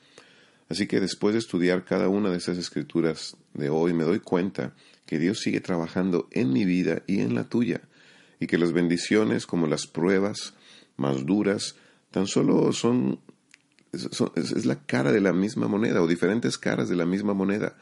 Así 0.68 0.86
que 0.86 1.00
después 1.00 1.34
de 1.34 1.38
estudiar 1.38 1.84
cada 1.84 2.08
una 2.08 2.30
de 2.30 2.38
esas 2.38 2.58
escrituras 2.58 3.36
de 3.54 3.70
hoy, 3.70 3.92
me 3.92 4.04
doy 4.04 4.20
cuenta 4.20 4.74
que 5.06 5.18
Dios 5.18 5.40
sigue 5.40 5.60
trabajando 5.60 6.28
en 6.32 6.52
mi 6.52 6.64
vida 6.64 7.02
y 7.06 7.20
en 7.20 7.34
la 7.34 7.44
tuya, 7.44 7.82
y 8.40 8.46
que 8.48 8.58
las 8.58 8.72
bendiciones 8.72 9.46
como 9.46 9.66
las 9.66 9.86
pruebas 9.86 10.54
más 10.96 11.24
duras 11.24 11.76
tan 12.10 12.26
solo 12.26 12.72
son, 12.72 13.20
es, 14.04 14.66
la 14.66 14.80
cara 14.86 15.12
de 15.12 15.20
la 15.20 15.32
misma 15.32 15.68
moneda 15.68 16.02
o 16.02 16.06
diferentes 16.06 16.58
caras 16.58 16.88
de 16.88 16.96
la 16.96 17.06
misma 17.06 17.34
moneda, 17.34 17.76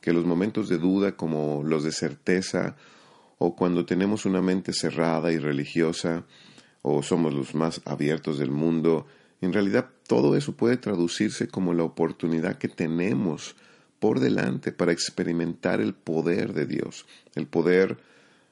que 0.00 0.12
los 0.12 0.24
momentos 0.24 0.68
de 0.68 0.78
duda 0.78 1.16
como 1.16 1.62
los 1.62 1.84
de 1.84 1.92
certeza 1.92 2.76
o 3.38 3.54
cuando 3.54 3.86
tenemos 3.86 4.26
una 4.26 4.42
mente 4.42 4.72
cerrada 4.72 5.32
y 5.32 5.38
religiosa 5.38 6.24
o 6.82 7.02
somos 7.02 7.34
los 7.34 7.54
más 7.54 7.80
abiertos 7.84 8.38
del 8.38 8.50
mundo, 8.50 9.06
en 9.40 9.52
realidad 9.52 9.90
todo 10.06 10.36
eso 10.36 10.56
puede 10.56 10.76
traducirse 10.76 11.48
como 11.48 11.74
la 11.74 11.84
oportunidad 11.84 12.58
que 12.58 12.68
tenemos 12.68 13.56
por 13.98 14.20
delante 14.20 14.72
para 14.72 14.92
experimentar 14.92 15.80
el 15.80 15.94
poder 15.94 16.54
de 16.54 16.66
Dios, 16.66 17.06
el 17.34 17.46
poder 17.46 17.98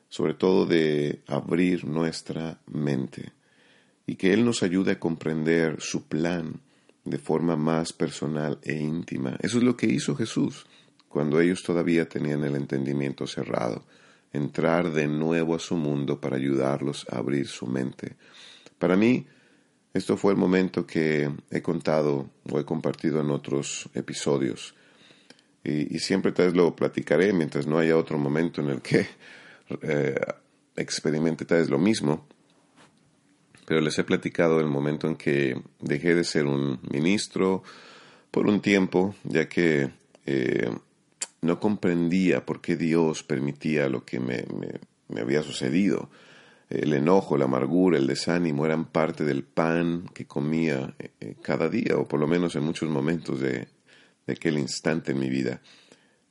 sobre 0.08 0.34
todo 0.34 0.66
de 0.66 1.22
abrir 1.26 1.84
nuestra 1.84 2.60
mente 2.66 3.32
y 4.06 4.16
que 4.16 4.32
Él 4.32 4.44
nos 4.44 4.62
ayude 4.62 4.92
a 4.92 4.98
comprender 4.98 5.76
su 5.80 6.06
plan 6.06 6.60
de 7.10 7.18
forma 7.18 7.56
más 7.56 7.92
personal 7.92 8.58
e 8.62 8.74
íntima. 8.74 9.36
Eso 9.40 9.58
es 9.58 9.64
lo 9.64 9.76
que 9.76 9.86
hizo 9.86 10.14
Jesús 10.16 10.66
cuando 11.08 11.40
ellos 11.40 11.62
todavía 11.62 12.08
tenían 12.08 12.44
el 12.44 12.54
entendimiento 12.54 13.26
cerrado, 13.26 13.84
entrar 14.32 14.92
de 14.92 15.08
nuevo 15.08 15.54
a 15.54 15.58
su 15.58 15.74
mundo 15.76 16.20
para 16.20 16.36
ayudarlos 16.36 17.06
a 17.10 17.18
abrir 17.18 17.48
su 17.48 17.66
mente. 17.66 18.16
Para 18.78 18.96
mí, 18.96 19.26
esto 19.94 20.16
fue 20.16 20.32
el 20.32 20.38
momento 20.38 20.86
que 20.86 21.30
he 21.50 21.62
contado 21.62 22.30
o 22.50 22.60
he 22.60 22.64
compartido 22.64 23.20
en 23.20 23.30
otros 23.30 23.88
episodios. 23.94 24.74
Y, 25.64 25.98
siempre 25.98 26.32
tal 26.32 26.46
vez 26.46 26.54
lo 26.54 26.74
platicaré 26.76 27.32
mientras 27.32 27.66
no 27.66 27.78
haya 27.78 27.96
otro 27.96 28.18
momento 28.18 28.60
en 28.60 28.70
el 28.70 28.80
que 28.80 29.06
eh, 29.82 30.20
experimente 30.76 31.44
tal 31.44 31.58
vez 31.58 31.70
lo 31.70 31.78
mismo. 31.78 32.26
Pero 33.68 33.82
les 33.82 33.98
he 33.98 34.04
platicado 34.04 34.60
el 34.60 34.66
momento 34.66 35.06
en 35.06 35.16
que 35.16 35.60
dejé 35.78 36.14
de 36.14 36.24
ser 36.24 36.46
un 36.46 36.80
ministro 36.90 37.62
por 38.30 38.48
un 38.48 38.62
tiempo, 38.62 39.14
ya 39.24 39.46
que 39.46 39.90
eh, 40.24 40.70
no 41.42 41.60
comprendía 41.60 42.46
por 42.46 42.62
qué 42.62 42.76
Dios 42.76 43.22
permitía 43.22 43.88
lo 43.90 44.04
que 44.06 44.20
me, 44.20 44.44
me 45.08 45.20
había 45.20 45.42
sucedido 45.42 46.08
el 46.70 46.92
enojo, 46.92 47.38
la 47.38 47.46
amargura, 47.46 47.98
el 47.98 48.06
desánimo 48.06 48.66
eran 48.66 48.86
parte 48.86 49.24
del 49.24 49.42
pan 49.42 50.04
que 50.12 50.26
comía 50.26 50.94
eh, 50.98 51.34
cada 51.40 51.68
día, 51.68 51.96
o 51.96 52.06
por 52.06 52.20
lo 52.20 52.26
menos 52.26 52.56
en 52.56 52.64
muchos 52.64 52.88
momentos 52.90 53.40
de, 53.40 53.68
aquel 54.26 54.58
instante 54.58 55.12
en 55.12 55.18
mi 55.18 55.30
vida. 55.30 55.62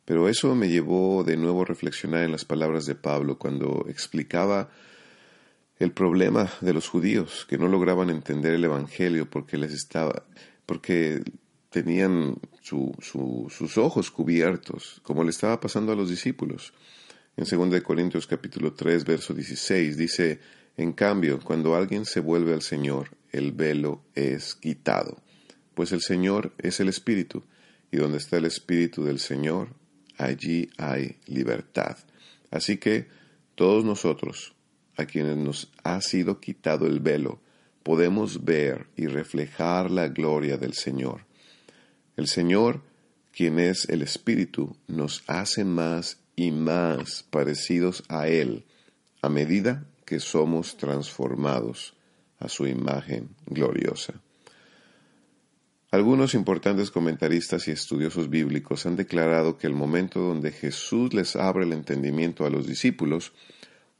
Pero 0.05 0.29
eso 0.29 0.53
me 0.53 0.69
llevó 0.69 1.23
de 1.23 1.35
nuevo 1.35 1.63
a 1.63 1.65
reflexionar 1.65 2.23
en 2.23 2.31
las 2.31 2.45
palabras 2.45 2.85
de 2.85 2.93
Pablo 2.93 3.39
cuando 3.39 3.85
explicaba 3.89 4.69
el 5.79 5.91
problema 5.91 6.51
de 6.61 6.73
los 6.73 6.87
judíos 6.87 7.45
que 7.47 7.57
no 7.57 7.67
lograban 7.67 8.09
entender 8.09 8.53
el 8.53 8.63
Evangelio 8.63 9.29
porque 9.29 9.57
les 9.57 9.73
estaba, 9.73 10.25
porque 10.65 11.23
tenían 11.69 12.37
sus 12.61 13.77
ojos 13.77 14.09
cubiertos, 14.09 14.99
como 15.03 15.23
le 15.23 15.29
estaba 15.29 15.59
pasando 15.59 15.91
a 15.91 15.95
los 15.95 16.09
discípulos. 16.09 16.73
En 17.35 17.45
2 17.45 17.81
Corintios 17.81 18.25
capítulo 18.25 18.73
3, 18.73 19.05
verso 19.05 19.33
16 19.33 19.95
dice, 19.97 20.39
en 20.75 20.93
cambio, 20.93 21.39
cuando 21.39 21.75
alguien 21.75 22.05
se 22.05 22.19
vuelve 22.19 22.53
al 22.53 22.61
Señor, 22.61 23.09
el 23.31 23.51
velo 23.51 24.01
es 24.15 24.55
quitado, 24.55 25.21
pues 25.75 25.91
el 25.91 26.01
Señor 26.01 26.53
es 26.57 26.79
el 26.79 26.89
Espíritu, 26.89 27.43
y 27.91 27.97
donde 27.97 28.17
está 28.17 28.37
el 28.37 28.45
Espíritu 28.45 29.03
del 29.03 29.19
Señor, 29.19 29.69
allí 30.17 30.69
hay 30.77 31.17
libertad. 31.27 31.97
Así 32.49 32.77
que 32.77 33.07
todos 33.55 33.85
nosotros, 33.85 34.55
a 34.97 35.05
quienes 35.05 35.37
nos 35.37 35.71
ha 35.83 36.01
sido 36.01 36.39
quitado 36.39 36.87
el 36.87 36.99
velo, 36.99 37.39
podemos 37.83 38.43
ver 38.43 38.87
y 38.97 39.07
reflejar 39.07 39.91
la 39.91 40.09
gloria 40.09 40.57
del 40.57 40.73
Señor. 40.73 41.25
El 42.17 42.27
Señor, 42.27 42.81
quien 43.31 43.59
es 43.59 43.87
el 43.89 44.01
Espíritu, 44.01 44.75
nos 44.87 45.23
hace 45.27 45.63
más 45.63 46.19
y 46.35 46.51
más 46.51 47.23
parecidos 47.29 48.03
a 48.09 48.27
Él 48.27 48.65
a 49.21 49.29
medida 49.29 49.85
que 50.05 50.19
somos 50.19 50.77
transformados 50.77 51.93
a 52.39 52.49
su 52.49 52.67
imagen 52.67 53.29
gloriosa. 53.45 54.13
Algunos 55.91 56.33
importantes 56.33 56.91
comentaristas 56.91 57.67
y 57.67 57.71
estudiosos 57.71 58.29
bíblicos 58.29 58.85
han 58.85 58.95
declarado 58.95 59.57
que 59.57 59.67
el 59.67 59.73
momento 59.73 60.19
donde 60.19 60.51
Jesús 60.51 61.13
les 61.13 61.35
abre 61.35 61.63
el 61.63 61.73
entendimiento 61.73 62.45
a 62.45 62.49
los 62.49 62.67
discípulos 62.67 63.31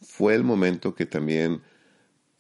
fue 0.02 0.36
el 0.36 0.44
momento 0.44 0.96
que 0.96 1.06
también 1.06 1.62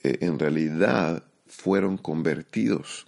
eh, 0.03 0.19
en 0.21 0.39
realidad 0.39 1.23
fueron 1.47 1.97
convertidos. 1.97 3.07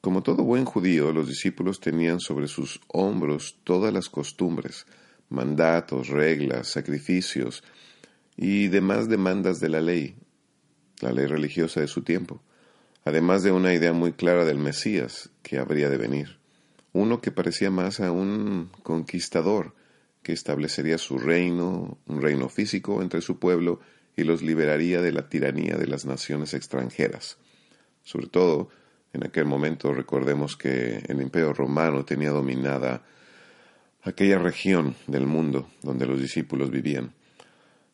Como 0.00 0.22
todo 0.22 0.44
buen 0.44 0.64
judío, 0.64 1.12
los 1.12 1.28
discípulos 1.28 1.80
tenían 1.80 2.20
sobre 2.20 2.48
sus 2.48 2.80
hombros 2.88 3.58
todas 3.64 3.92
las 3.92 4.08
costumbres, 4.08 4.86
mandatos, 5.30 6.08
reglas, 6.08 6.68
sacrificios 6.68 7.62
y 8.36 8.68
demás 8.68 9.08
demandas 9.08 9.60
de 9.60 9.68
la 9.68 9.80
ley, 9.80 10.16
la 11.00 11.12
ley 11.12 11.26
religiosa 11.26 11.80
de 11.80 11.86
su 11.86 12.02
tiempo, 12.02 12.42
además 13.04 13.42
de 13.42 13.52
una 13.52 13.72
idea 13.72 13.92
muy 13.92 14.12
clara 14.12 14.44
del 14.44 14.58
Mesías 14.58 15.30
que 15.42 15.58
habría 15.58 15.88
de 15.88 15.96
venir, 15.96 16.38
uno 16.92 17.20
que 17.20 17.30
parecía 17.30 17.70
más 17.70 18.00
a 18.00 18.12
un 18.12 18.70
conquistador 18.82 19.74
que 20.24 20.32
establecería 20.32 20.98
su 20.98 21.18
reino, 21.18 21.98
un 22.06 22.20
reino 22.20 22.48
físico 22.48 23.00
entre 23.00 23.20
su 23.20 23.38
pueblo 23.38 23.78
y 24.16 24.24
los 24.24 24.42
liberaría 24.42 25.00
de 25.00 25.12
la 25.12 25.28
tiranía 25.28 25.76
de 25.76 25.86
las 25.86 26.04
naciones 26.04 26.54
extranjeras. 26.54 27.38
Sobre 28.02 28.26
todo, 28.26 28.70
en 29.12 29.24
aquel 29.24 29.44
momento 29.44 29.92
recordemos 29.92 30.56
que 30.56 31.04
el 31.06 31.22
imperio 31.22 31.52
romano 31.52 32.04
tenía 32.04 32.30
dominada 32.30 33.04
aquella 34.02 34.38
región 34.38 34.96
del 35.06 35.26
mundo 35.26 35.68
donde 35.82 36.06
los 36.06 36.20
discípulos 36.20 36.70
vivían. 36.70 37.12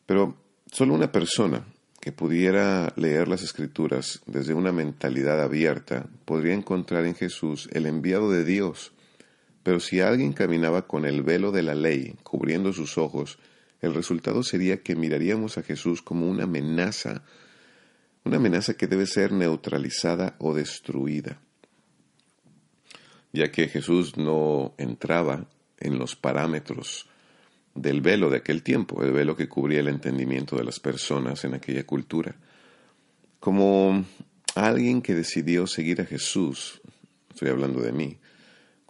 Pero 0.05 0.35
solo 0.71 0.93
una 0.93 1.11
persona 1.11 1.65
que 1.99 2.11
pudiera 2.11 2.91
leer 2.95 3.27
las 3.27 3.43
escrituras 3.43 4.21
desde 4.25 4.55
una 4.55 4.71
mentalidad 4.71 5.41
abierta 5.41 6.07
podría 6.25 6.53
encontrar 6.53 7.05
en 7.05 7.15
Jesús 7.15 7.69
el 7.71 7.85
enviado 7.85 8.31
de 8.31 8.43
Dios. 8.43 8.91
Pero 9.63 9.79
si 9.79 9.99
alguien 9.99 10.33
caminaba 10.33 10.87
con 10.87 11.05
el 11.05 11.21
velo 11.21 11.51
de 11.51 11.63
la 11.63 11.75
ley 11.75 12.15
cubriendo 12.23 12.73
sus 12.73 12.97
ojos, 12.97 13.37
el 13.81 13.93
resultado 13.93 14.43
sería 14.43 14.81
que 14.81 14.95
miraríamos 14.95 15.57
a 15.57 15.63
Jesús 15.63 16.01
como 16.01 16.29
una 16.29 16.43
amenaza, 16.43 17.23
una 18.23 18.37
amenaza 18.37 18.75
que 18.75 18.87
debe 18.87 19.05
ser 19.05 19.31
neutralizada 19.31 20.35
o 20.39 20.53
destruida, 20.53 21.39
ya 23.33 23.51
que 23.51 23.67
Jesús 23.67 24.17
no 24.17 24.73
entraba 24.77 25.47
en 25.79 25.97
los 25.97 26.15
parámetros 26.15 27.07
del 27.73 28.01
velo 28.01 28.29
de 28.29 28.37
aquel 28.37 28.63
tiempo, 28.63 29.03
el 29.03 29.11
velo 29.11 29.35
que 29.35 29.47
cubría 29.47 29.79
el 29.79 29.87
entendimiento 29.87 30.55
de 30.57 30.63
las 30.63 30.79
personas 30.79 31.43
en 31.45 31.53
aquella 31.53 31.85
cultura. 31.85 32.35
Como 33.39 34.05
alguien 34.55 35.01
que 35.01 35.15
decidió 35.15 35.65
seguir 35.65 36.01
a 36.01 36.05
Jesús, 36.05 36.81
estoy 37.29 37.49
hablando 37.49 37.81
de 37.81 37.91
mí, 37.93 38.17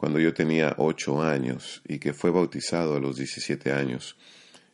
cuando 0.01 0.19
yo 0.19 0.33
tenía 0.33 0.73
ocho 0.79 1.21
años 1.21 1.83
y 1.87 1.99
que 1.99 2.11
fue 2.11 2.31
bautizado 2.31 2.95
a 2.95 2.99
los 2.99 3.17
diecisiete 3.17 3.71
años 3.71 4.17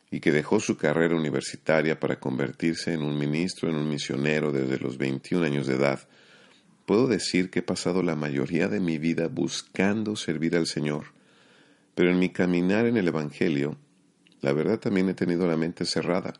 y 0.09 0.21
que 0.21 0.31
dejó 0.31 0.61
su 0.61 0.77
carrera 0.77 1.17
universitaria 1.17 1.99
para 1.99 2.17
convertirse 2.17 2.93
en 2.93 3.01
un 3.01 3.19
ministro, 3.19 3.69
en 3.69 3.75
un 3.75 3.89
misionero 3.89 4.53
desde 4.53 4.79
los 4.79 4.97
21 4.97 5.45
años 5.45 5.67
de 5.67 5.75
edad, 5.75 6.07
puedo 6.85 7.07
decir 7.07 7.49
que 7.49 7.59
he 7.59 7.61
pasado 7.61 8.03
la 8.03 8.15
mayoría 8.15 8.69
de 8.69 8.79
mi 8.79 8.99
vida 8.99 9.27
buscando 9.27 10.15
servir 10.15 10.55
al 10.55 10.65
Señor. 10.65 11.07
Pero 11.93 12.09
en 12.09 12.19
mi 12.19 12.29
caminar 12.29 12.85
en 12.85 12.95
el 12.95 13.09
Evangelio 13.09 13.77
la 14.39 14.53
verdad 14.53 14.79
también 14.79 15.09
he 15.09 15.13
tenido 15.13 15.45
la 15.45 15.57
mente 15.57 15.83
cerrada. 15.83 16.35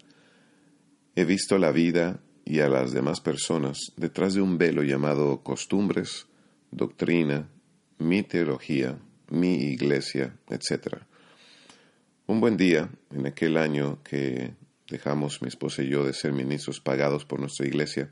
He 1.14 1.26
visto 1.26 1.58
la 1.58 1.74
vida 1.74 2.22
y 2.46 2.62
a 2.62 2.70
las 2.70 2.94
demás 2.94 3.20
personas 3.20 3.92
detrás 3.98 4.34
de 4.34 4.40
un 4.40 4.58
velo 4.58 4.82
llamado 4.82 5.44
costumbres, 5.44 6.28
doctrina, 6.72 7.50
mi 7.98 8.24
teología, 8.24 8.98
mi 9.30 9.56
iglesia, 9.56 10.36
etc. 10.50 10.98
Un 12.26 12.40
buen 12.40 12.58
día, 12.58 12.90
en 13.12 13.28
aquel 13.28 13.58
año 13.58 14.02
que 14.04 14.54
dejamos 14.90 15.42
mi 15.42 15.48
esposa 15.48 15.84
y 15.84 15.90
yo 15.90 16.04
de 16.04 16.14
ser 16.14 16.34
ministros 16.34 16.80
pagados 16.80 17.26
por 17.26 17.40
nuestra 17.40 17.66
iglesia, 17.66 18.10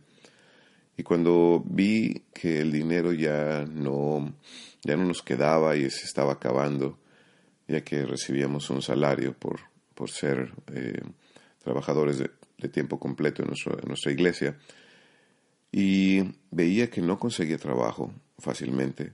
y 0.98 1.04
cuando 1.04 1.64
vi 1.66 2.24
que 2.34 2.62
el 2.62 2.72
dinero 2.72 3.12
ya 3.12 3.66
no, 3.70 4.34
ya 4.84 4.96
no 4.96 5.06
nos 5.06 5.22
quedaba 5.22 5.76
y 5.76 5.90
se 5.90 6.06
estaba 6.06 6.34
acabando, 6.34 6.98
ya 7.68 7.82
que 7.84 8.06
recibíamos 8.06 8.70
un 8.70 8.82
salario 8.82 9.34
por 9.34 9.60
por 9.96 10.12
ser 10.12 10.52
eh, 10.74 11.02
trabajadores 11.64 12.20
de, 12.20 12.30
tiempo 12.70 13.00
completo 13.00 13.44
en, 13.44 13.50
en 13.50 13.88
nuestra 13.88 14.12
iglesia, 14.12 14.58
y 15.72 16.24
veía 16.50 16.90
que 16.90 17.00
no 17.00 17.20
conseguía 17.20 17.60
trabajo 17.60 18.12
fácilmente. 18.40 19.14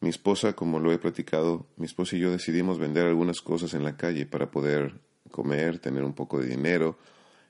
Mi 0.00 0.08
esposa, 0.08 0.54
como 0.54 0.78
lo 0.78 0.92
he 0.92 0.98
platicado, 0.98 1.66
mi 1.76 1.86
esposa 1.86 2.16
y 2.16 2.20
yo 2.20 2.30
decidimos 2.30 2.78
vender 2.78 3.06
algunas 3.06 3.42
cosas 3.42 3.74
en 3.74 3.84
la 3.84 3.96
calle 3.96 4.24
para 4.24 4.50
poder 4.50 4.94
comer, 5.30 5.78
tener 5.78 6.04
un 6.04 6.14
poco 6.14 6.38
de 6.40 6.46
dinero 6.46 6.98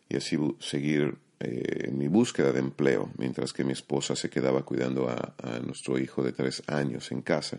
y 0.09 0.17
así 0.17 0.37
seguir 0.59 1.19
eh, 1.39 1.91
mi 1.93 2.09
búsqueda 2.09 2.53
de 2.53 2.59
empleo, 2.59 3.11
mientras 3.17 3.53
que 3.53 3.65
mi 3.65 3.73
esposa 3.73 4.17
se 4.17 4.29
quedaba 4.29 4.65
cuidando 4.65 5.09
a, 5.09 5.35
a 5.43 5.61
nuestro 5.61 5.99
hijo 5.99 6.23
de 6.25 6.33
tres 6.33 6.63
años 6.67 7.13
en 7.13 7.23
casa. 7.23 7.59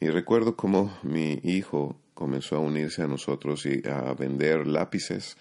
Y 0.00 0.08
recuerdo 0.08 0.54
cómo 0.54 0.96
mi 1.02 1.40
hijo 1.42 1.96
comenzó 2.14 2.56
a 2.56 2.60
unirse 2.60 3.02
a 3.02 3.08
nosotros 3.08 3.66
y 3.66 3.82
a 3.88 4.14
vender 4.14 4.66
lápices 4.66 5.36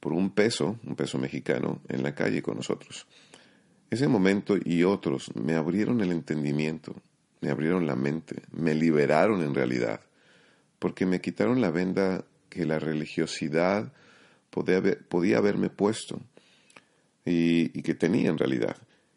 por 0.00 0.12
un 0.12 0.30
peso, 0.30 0.78
un 0.84 0.94
peso 0.94 1.18
mexicano, 1.18 1.80
en 1.88 2.02
la 2.02 2.14
calle 2.14 2.42
con 2.42 2.56
nosotros. 2.56 3.06
Ese 3.90 4.06
momento 4.06 4.56
y 4.62 4.84
otros 4.84 5.34
me 5.34 5.54
abrieron 5.54 6.02
el 6.02 6.12
entendimiento, 6.12 6.94
me 7.40 7.50
abrieron 7.50 7.86
la 7.86 7.96
mente, 7.96 8.42
me 8.52 8.74
liberaron 8.74 9.42
en 9.42 9.54
realidad, 9.54 10.00
porque 10.78 11.06
me 11.06 11.20
quitaron 11.20 11.60
la 11.60 11.70
venda 11.70 12.24
que 12.48 12.64
la 12.64 12.78
religiosidad 12.78 13.92
podía, 14.50 15.38
haberme 15.38 15.70
puesto 15.70 16.20
y, 17.24 17.78
y, 17.78 17.82
que 17.82 17.94
tenía 17.94 18.30
en 18.30 18.38
realidad. 18.38 18.76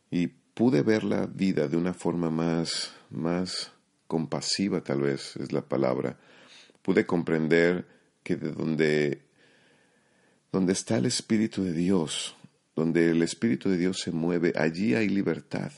Y 0.09 0.27
pude 0.27 0.81
ver 0.81 1.03
la 1.03 1.25
vida 1.25 1.67
de 1.67 1.77
una 1.77 1.93
forma 1.93 2.29
más, 2.29 2.93
más 3.09 3.71
compasiva, 4.07 4.81
tal 4.81 5.01
vez 5.01 5.37
es 5.37 5.51
la 5.51 5.61
palabra, 5.61 6.17
pude 6.81 7.05
comprender 7.05 7.87
que 8.23 8.35
de 8.35 8.51
donde, 8.51 9.21
donde 10.51 10.73
está 10.73 10.97
el 10.97 11.05
Espíritu 11.05 11.63
de 11.63 11.73
Dios, 11.73 12.35
donde 12.75 13.11
el 13.11 13.21
Espíritu 13.23 13.69
de 13.69 13.77
Dios 13.77 13.99
se 14.01 14.11
mueve, 14.11 14.53
allí 14.55 14.95
hay 14.95 15.07
libertad. 15.07 15.71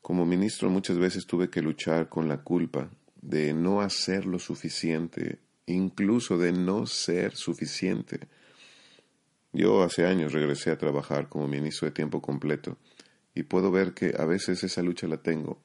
Como 0.00 0.24
ministro 0.24 0.70
muchas 0.70 0.98
veces 0.98 1.26
tuve 1.26 1.50
que 1.50 1.60
luchar 1.60 2.08
con 2.08 2.26
la 2.26 2.38
culpa 2.38 2.90
de 3.20 3.52
no 3.52 3.80
hacer 3.82 4.24
lo 4.24 4.38
suficiente, 4.38 5.38
incluso 5.66 6.38
de 6.38 6.52
no 6.52 6.86
ser 6.86 7.36
suficiente. 7.36 8.20
Yo 9.52 9.82
hace 9.82 10.06
años 10.06 10.32
regresé 10.32 10.70
a 10.70 10.78
trabajar 10.78 11.28
como 11.28 11.48
ministro 11.48 11.86
de 11.86 11.92
tiempo 11.92 12.22
completo 12.22 12.78
y 13.34 13.42
puedo 13.42 13.70
ver 13.70 13.92
que 13.92 14.14
a 14.16 14.24
veces 14.24 14.64
esa 14.64 14.82
lucha 14.82 15.06
la 15.06 15.18
tengo. 15.18 15.58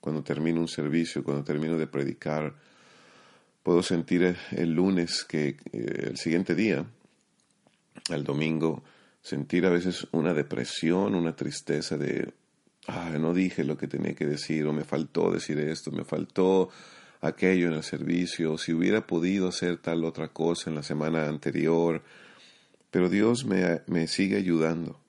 Cuando 0.00 0.22
termino 0.22 0.60
un 0.60 0.68
servicio, 0.68 1.24
cuando 1.24 1.42
termino 1.42 1.76
de 1.78 1.86
predicar, 1.86 2.54
puedo 3.62 3.82
sentir 3.82 4.36
el 4.52 4.72
lunes 4.72 5.24
que 5.24 5.56
eh, 5.72 6.08
el 6.10 6.16
siguiente 6.16 6.54
día, 6.54 6.84
al 8.10 8.22
domingo, 8.22 8.84
sentir 9.22 9.66
a 9.66 9.70
veces 9.70 10.06
una 10.12 10.34
depresión, 10.34 11.14
una 11.14 11.34
tristeza 11.34 11.96
de, 11.96 12.32
ah, 12.88 13.16
no 13.18 13.34
dije 13.34 13.62
lo 13.64 13.76
que 13.76 13.86
tenía 13.86 14.14
que 14.14 14.26
decir, 14.26 14.66
o 14.66 14.72
me 14.72 14.84
faltó 14.84 15.30
decir 15.30 15.58
esto, 15.58 15.92
me 15.92 16.04
faltó 16.04 16.70
aquello 17.20 17.68
en 17.68 17.74
el 17.74 17.82
servicio, 17.82 18.58
si 18.58 18.72
hubiera 18.72 19.06
podido 19.06 19.48
hacer 19.48 19.78
tal 19.78 20.04
otra 20.04 20.28
cosa 20.28 20.70
en 20.70 20.76
la 20.76 20.82
semana 20.82 21.28
anterior, 21.28 22.02
pero 22.90 23.08
Dios 23.08 23.44
me, 23.44 23.82
me 23.86 24.06
sigue 24.06 24.36
ayudando, 24.36 25.00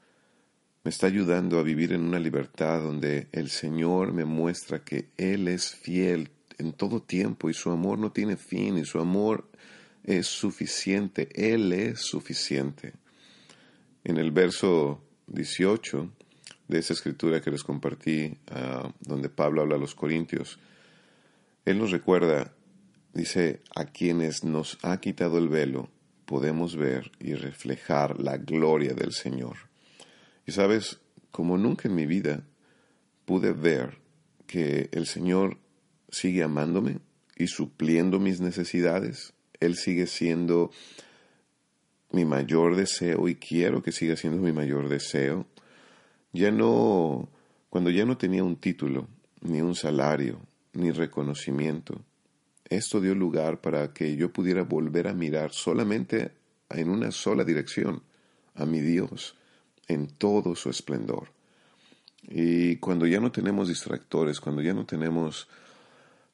me 0.84 0.90
está 0.90 1.08
ayudando 1.08 1.58
a 1.58 1.64
vivir 1.64 1.94
en 1.94 2.02
una 2.02 2.20
libertad 2.20 2.82
donde 2.82 3.28
el 3.32 3.50
Señor 3.50 4.14
me 4.14 4.26
muestra 4.26 4.84
que 4.84 5.10
Él 5.18 5.48
es 5.48 5.76
fiel 5.76 6.30
en 6.58 6.74
todo 6.74 7.02
tiempo 7.02 7.50
y 7.50 7.54
su 7.54 7.72
amor 7.72 7.98
no 7.98 8.12
tiene 8.12 8.36
fin 8.36 8.78
y 8.78 8.86
su 8.86 9.00
amor 9.00 9.50
es 10.04 10.28
suficiente. 10.28 11.30
Él 11.34 11.72
es 11.74 12.02
suficiente. 12.02 12.94
En 14.04 14.18
el 14.18 14.32
verso 14.32 15.02
18 15.28 16.10
de 16.70 16.80
esa 16.80 16.94
escritura 16.94 17.42
que 17.42 17.52
les 17.52 17.64
compartí, 17.64 18.38
ah, 18.52 18.90
donde 19.02 19.28
Pablo 19.28 19.62
habla 19.62 19.76
a 19.76 19.80
los 19.80 19.96
Corintios, 19.96 20.60
Él 21.66 21.78
nos 21.80 21.92
recuerda, 21.92 22.54
dice, 23.14 23.60
a 23.76 23.86
quienes 23.86 24.44
nos 24.44 24.78
ha 24.84 25.02
quitado 25.02 25.40
el 25.40 25.50
velo, 25.50 25.90
podemos 26.26 26.76
ver 26.76 27.12
y 27.20 27.34
reflejar 27.34 28.20
la 28.20 28.38
gloria 28.38 28.94
del 28.94 29.14
Señor. 29.14 29.58
Y 30.46 30.52
sabes, 30.52 31.00
como 31.32 31.58
nunca 31.58 31.88
en 31.90 31.96
mi 31.96 32.06
vida 32.06 32.44
pude 33.26 33.52
ver 33.52 33.98
que 34.46 34.90
el 34.92 35.08
Señor 35.08 35.58
sigue 36.10 36.44
amándome 36.44 37.00
y 37.36 37.48
supliendo 37.48 38.20
mis 38.20 38.42
necesidades. 38.42 39.34
Él 39.60 39.76
sigue 39.76 40.06
siendo 40.06 40.72
mi 42.12 42.26
mayor 42.26 42.76
deseo 42.76 43.28
y 43.28 43.36
quiero 43.36 43.82
que 43.82 43.92
siga 43.92 44.16
siendo 44.16 44.42
mi 44.42 44.52
mayor 44.52 44.88
deseo. 44.90 45.48
Ya 46.32 46.52
no, 46.52 47.30
cuando 47.70 47.90
ya 47.90 48.06
no 48.06 48.18
tenía 48.18 48.44
un 48.44 48.58
título, 48.58 49.08
ni 49.42 49.62
un 49.62 49.76
salario, 49.76 50.40
ni 50.74 50.92
reconocimiento, 50.92 52.02
esto 52.66 53.02
dio 53.02 53.16
lugar 53.16 53.62
para 53.62 53.94
que 53.94 54.16
yo 54.16 54.32
pudiera 54.32 54.64
volver 54.64 55.08
a 55.08 55.14
mirar 55.14 55.52
solamente 55.52 56.32
en 56.70 56.90
una 56.90 57.12
sola 57.12 57.44
dirección, 57.44 58.04
a 58.54 58.66
mi 58.66 58.80
Dios, 58.80 59.36
en 59.88 60.08
todo 60.08 60.56
su 60.56 60.70
esplendor. 60.70 61.32
Y 62.24 62.76
cuando 62.76 63.08
ya 63.08 63.20
no 63.20 63.32
tenemos 63.32 63.70
distractores, 63.70 64.40
cuando 64.40 64.62
ya 64.62 64.74
no 64.74 64.86
tenemos 64.86 65.48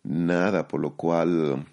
nada 0.03 0.67
por 0.67 0.81
lo 0.81 0.95
cual, 0.95 1.65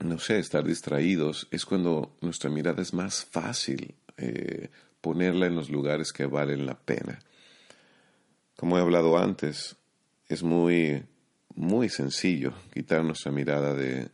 no 0.00 0.18
sé, 0.18 0.38
estar 0.38 0.64
distraídos, 0.64 1.46
es 1.50 1.64
cuando 1.64 2.16
nuestra 2.20 2.50
mirada 2.50 2.82
es 2.82 2.92
más 2.92 3.24
fácil 3.24 3.94
eh, 4.16 4.70
ponerla 5.02 5.46
en 5.46 5.54
los 5.54 5.68
lugares 5.68 6.12
que 6.12 6.24
valen 6.24 6.64
la 6.64 6.78
pena. 6.78 7.18
Como 8.56 8.78
he 8.78 8.80
hablado 8.80 9.18
antes, 9.18 9.76
es 10.28 10.42
muy, 10.42 11.02
muy 11.54 11.90
sencillo 11.90 12.54
quitar 12.72 13.04
nuestra 13.04 13.30
mirada 13.30 13.74
de, 13.74 14.08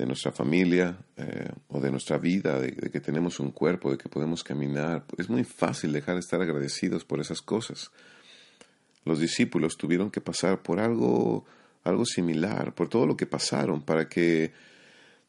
de 0.00 0.06
nuestra 0.06 0.32
familia 0.32 0.96
eh, 1.18 1.50
o 1.68 1.78
de 1.78 1.90
nuestra 1.90 2.16
vida, 2.16 2.58
de, 2.58 2.72
que 2.72 3.00
tenemos 3.00 3.38
un 3.38 3.50
cuerpo, 3.50 3.90
de 3.90 3.98
que 3.98 4.08
podemos 4.08 4.42
caminar. 4.42 5.04
Es 5.18 5.28
muy 5.28 5.44
fácil 5.44 5.92
dejar 5.92 6.14
de 6.14 6.20
estar 6.20 6.40
agradecidos 6.40 7.04
por 7.04 7.20
esas 7.20 7.42
cosas. 7.42 7.90
Los 9.04 9.20
discípulos 9.20 9.76
tuvieron 9.76 10.10
que 10.10 10.22
pasar 10.22 10.62
por 10.62 10.80
algo, 10.80 11.44
algo 11.84 12.06
similar, 12.06 12.74
por 12.74 12.88
todo 12.88 13.06
lo 13.06 13.14
que 13.14 13.26
pasaron, 13.26 13.82
para 13.82 14.08
que, 14.08 14.52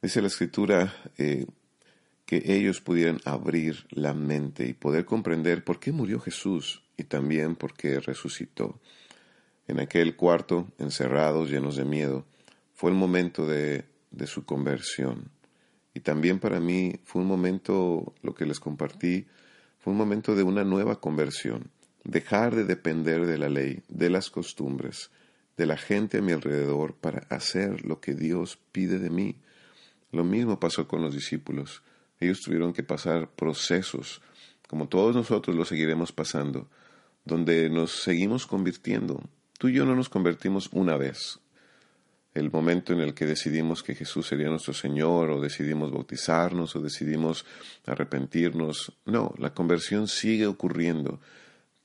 dice 0.01 0.21
la 0.21 0.27
escritura, 0.27 0.95
eh, 1.17 1.45
que 2.32 2.56
ellos 2.56 2.80
pudieran 2.80 3.20
abrir 3.26 3.86
la 3.89 4.13
mente 4.13 4.65
y 4.65 4.74
poder 4.74 5.04
comprender 5.04 5.65
por 5.65 5.82
qué 5.82 5.91
murió 5.91 6.22
Jesús 6.22 6.82
y 6.96 7.04
también 7.04 7.58
por 7.58 7.74
qué 7.74 8.00
resucitó. 8.00 8.80
En 9.67 9.82
aquel 9.82 10.15
cuarto, 10.15 10.67
encerrados, 10.80 11.50
llenos 11.50 11.76
de 11.76 11.84
miedo, 11.84 12.26
fue 12.74 12.89
el 12.89 12.96
momento 12.96 13.46
de 13.46 13.84
de 14.12 14.28
su 14.28 14.46
conversión. 14.46 15.32
Y 15.94 16.02
también 16.02 16.39
para 16.39 16.60
mí 16.60 17.00
fue 17.04 17.22
un 17.22 17.28
momento, 17.28 18.13
lo 18.22 18.36
que 18.36 18.46
les 18.46 18.60
compartí, 18.60 19.26
fue 19.80 19.91
un 19.91 19.98
momento 19.98 20.36
de 20.36 20.44
una 20.44 20.63
nueva 20.63 21.00
conversión. 21.00 21.72
Dejar 22.04 22.56
de 22.56 22.65
depender 22.65 23.26
de 23.26 23.38
la 23.38 23.50
ley, 23.50 23.84
de 23.89 24.10
las 24.10 24.30
costumbres, 24.30 25.12
de 25.58 25.65
la 25.65 25.78
gente 25.78 26.20
a 26.20 26.22
mi 26.22 26.32
alrededor 26.32 26.96
para 26.96 27.26
hacer 27.30 27.86
lo 27.86 28.00
que 28.00 28.13
Dios 28.13 28.58
pide 28.72 29.00
de 29.00 29.10
mí. 29.10 29.36
Lo 30.12 30.24
mismo 30.24 30.60
pasó 30.60 30.88
con 30.88 31.02
los 31.02 31.13
discípulos. 31.13 31.84
Ellos 32.21 32.39
tuvieron 32.39 32.71
que 32.71 32.84
pasar 32.84 33.29
procesos, 33.29 34.21
como 34.69 34.88
todos 34.88 35.13
nosotros 35.15 35.55
lo 35.55 35.65
seguiremos 35.65 36.13
pasando, 36.13 36.69
donde 37.25 37.69
nos 37.69 38.03
seguimos 38.03 38.47
convirtiendo. 38.47 39.21
Tú 39.57 39.67
y 39.67 39.73
yo 39.73 39.86
no 39.86 39.95
nos 39.95 40.07
convertimos 40.07 40.69
una 40.71 40.95
vez, 40.95 41.41
el 42.34 42.49
momento 42.49 42.93
en 42.93 43.01
el 43.01 43.13
que 43.13 43.25
decidimos 43.25 43.84
que 43.84 43.95
Jesús 43.95 44.27
sería 44.27 44.47
nuestro 44.47 44.73
Señor 44.73 45.31
o 45.31 45.41
decidimos 45.41 45.91
bautizarnos 45.91 46.75
o 46.75 46.81
decidimos 46.81 47.45
arrepentirnos. 47.86 48.93
No, 49.05 49.34
la 49.38 49.53
conversión 49.53 50.07
sigue 50.07 50.47
ocurriendo 50.47 51.19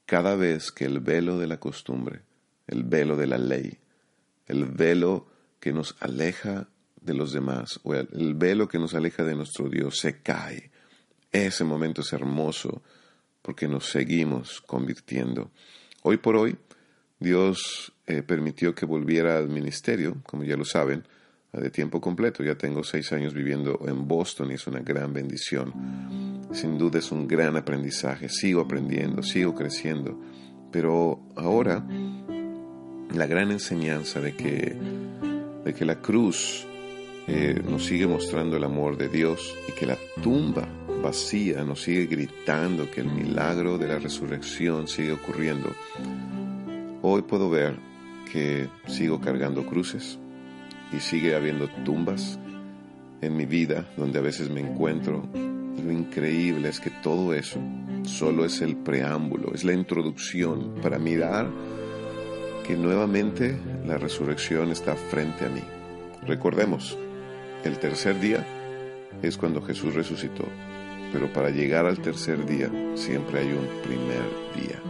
cada 0.05 0.37
vez 0.37 0.71
que 0.71 0.85
el 0.85 1.01
velo 1.01 1.39
de 1.39 1.49
la 1.49 1.59
costumbre, 1.59 2.21
el 2.69 2.85
velo 2.85 3.17
de 3.17 3.27
la 3.27 3.39
ley, 3.39 3.79
el 4.47 4.67
velo 4.67 5.27
que 5.59 5.73
nos 5.73 5.97
aleja 5.99 6.69
de 7.07 7.15
los 7.15 7.33
demás 7.33 7.81
o 7.85 7.95
el 7.95 8.35
velo 8.35 8.69
que 8.69 8.79
nos 8.79 8.95
aleja 8.95 9.25
de 9.25 9.35
nuestro 9.35 9.69
Dios 9.69 9.99
se 9.99 10.21
cae. 10.21 10.71
Ese 11.33 11.65
momento 11.65 12.03
es 12.03 12.13
hermoso 12.13 12.83
porque 13.43 13.69
nos 13.69 13.87
seguimos 13.87 14.61
convirtiendo. 14.61 15.51
Hoy 16.03 16.17
por 16.17 16.37
hoy, 16.37 16.57
Dios 17.19 17.93
eh, 18.07 18.23
permitió 18.23 18.75
que 18.75 18.87
volviera 18.87 19.39
al 19.39 19.49
ministerio, 19.49 20.17
como 20.25 20.45
ya 20.45 20.57
lo 20.57 20.65
saben, 20.65 21.05
de 21.53 21.71
tiempo 21.71 22.01
completo. 22.01 22.43
Ya 22.43 22.57
tengo 22.57 22.83
seis 22.83 23.13
años 23.13 23.33
viviendo 23.33 23.81
en 23.87 24.07
Boston 24.07 24.51
y 24.51 24.55
es 24.55 24.67
una 24.67 24.81
gran 24.81 25.13
bendición. 25.13 25.73
Sin 26.53 26.77
duda 26.77 26.99
es 26.99 27.11
un 27.13 27.27
gran 27.27 27.57
aprendizaje. 27.57 28.29
Sigo 28.29 28.61
aprendiendo, 28.61 29.23
sigo 29.23 29.55
creciendo. 29.55 30.21
Pero 30.71 31.21
ahora 31.37 31.87
la 33.15 33.27
gran 33.27 33.51
enseñanza 33.51 34.21
de 34.21 34.37
que, 34.37 34.77
de 35.65 35.75
que 35.75 35.85
la 35.85 36.01
cruz 36.01 36.67
eh, 37.29 37.61
nos 37.69 37.85
sigue 37.87 38.07
mostrando 38.07 38.57
el 38.57 38.65
amor 38.65 38.97
de 38.97 39.09
Dios 39.09 39.57
y 39.69 39.73
que 39.73 39.87
la 39.87 39.99
tumba 40.23 40.69
vacía 41.03 41.65
nos 41.65 41.83
sigue 41.83 42.07
gritando 42.07 42.91
que 42.91 43.01
el 43.01 43.11
milagro 43.11 43.79
de 43.79 43.89
la 43.89 43.99
resurrección 43.99 44.89
sigue 44.89 45.13
ocurriendo 45.13 45.75
Hoy 47.09 47.23
puedo 47.23 47.49
ver 47.49 47.77
que 48.33 48.69
sigo 48.89 49.21
cargando 49.21 49.65
cruces 49.65 50.19
y 50.93 50.99
sigue 50.99 51.37
habiendo 51.37 51.69
tumbas 51.85 52.37
en 53.21 53.37
mi 53.37 53.47
vida 53.47 53.87
donde 53.97 54.19
a 54.19 54.23
veces 54.23 54.51
me 54.51 54.61
encuentro. 54.61 55.29
Lo 55.33 55.93
increíble 55.93 56.69
es 56.69 56.81
que 56.81 56.91
todo 56.91 57.33
eso 57.33 57.61
solo 58.03 58.45
es 58.45 58.61
el 58.61 58.75
preámbulo, 58.77 59.55
es 59.55 59.63
la 59.63 59.73
introducción 59.73 60.75
para 60.83 60.99
mirar 60.99 61.49
que 62.67 62.75
nuevamente 62.75 63.57
la 63.87 63.99
resurrección 63.99 64.73
está 64.73 64.97
frente 64.97 65.45
a 65.45 65.49
mí. 65.49 65.63
Recordemos, 66.27 66.99
el 67.67 67.79
tercer 67.79 68.21
día 68.21 68.47
es 69.23 69.37
cuando 69.37 69.61
Jesús 69.63 69.95
resucitó, 69.95 70.45
pero 71.13 71.33
para 71.33 71.51
llegar 71.51 71.87
al 71.87 71.99
tercer 71.99 72.47
día 72.47 72.71
siempre 72.95 73.41
hay 73.41 73.49
un 73.49 73.67
primer 73.83 74.23
día. 74.55 74.81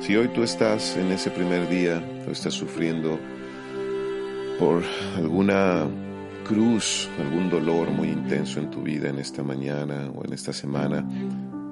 Si 0.00 0.16
hoy 0.16 0.28
tú 0.28 0.42
estás 0.42 0.96
en 0.96 1.10
ese 1.10 1.30
primer 1.30 1.68
día 1.68 2.02
o 2.28 2.30
estás 2.30 2.54
sufriendo 2.54 3.18
por 4.58 4.82
alguna 5.16 5.86
cruz, 6.46 7.08
algún 7.18 7.50
dolor 7.50 7.90
muy 7.90 8.08
intenso 8.08 8.60
en 8.60 8.70
tu 8.70 8.82
vida 8.82 9.08
en 9.08 9.18
esta 9.18 9.42
mañana 9.42 10.10
o 10.14 10.24
en 10.24 10.32
esta 10.32 10.52
semana, 10.52 11.04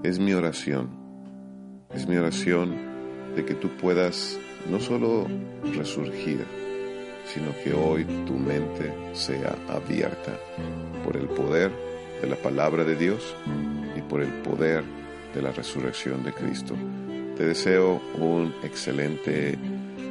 es 0.02 0.18
mi 0.18 0.32
oración. 0.32 0.88
Es 1.94 2.08
mi 2.08 2.16
oración 2.16 2.74
de 3.37 3.44
que 3.44 3.54
tú 3.54 3.68
puedas 3.76 4.38
no 4.68 4.80
solo 4.80 5.26
resurgir, 5.76 6.44
sino 7.26 7.54
que 7.62 7.72
hoy 7.72 8.04
tu 8.26 8.34
mente 8.34 8.92
sea 9.12 9.56
abierta 9.68 10.38
por 11.04 11.16
el 11.16 11.28
poder 11.28 11.70
de 12.20 12.28
la 12.28 12.37
palabra 12.37 12.84
de 12.84 12.96
Dios 12.96 13.34
y 13.96 14.00
por 14.02 14.22
el 14.22 14.32
poder 14.42 14.84
de 15.34 15.42
la 15.42 15.52
resurrección 15.52 16.22
de 16.22 16.32
Cristo. 16.32 16.74
Te 17.37 17.44
deseo 17.44 18.00
un 18.18 18.54
excelente 18.62 19.58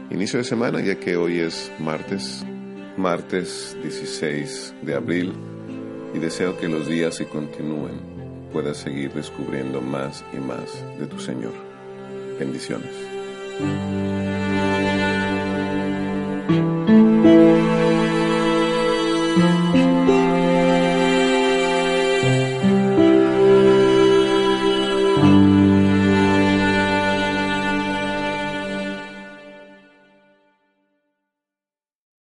inicio 0.10 0.40
de 0.40 0.44
semana, 0.44 0.82
ya 0.82 1.00
que 1.00 1.16
hoy 1.16 1.40
es 1.40 1.72
martes, 1.80 2.46
martes 2.98 3.78
16 3.82 4.76
de 4.82 4.96
abril, 4.96 5.34
y 6.14 6.20
deseo 6.20 6.58
que 6.58 6.68
los 6.68 6.88
días 6.88 7.16
se 7.16 7.26
continúen, 7.26 8.00
puedas 8.52 8.78
seguir 8.78 9.12
descubriendo 9.14 9.82
más 9.82 10.24
y 10.32 10.38
más 10.38 10.84
de 11.00 11.08
tu 11.08 11.20
Señor. 11.20 11.54
Bendiciones. 12.40 12.92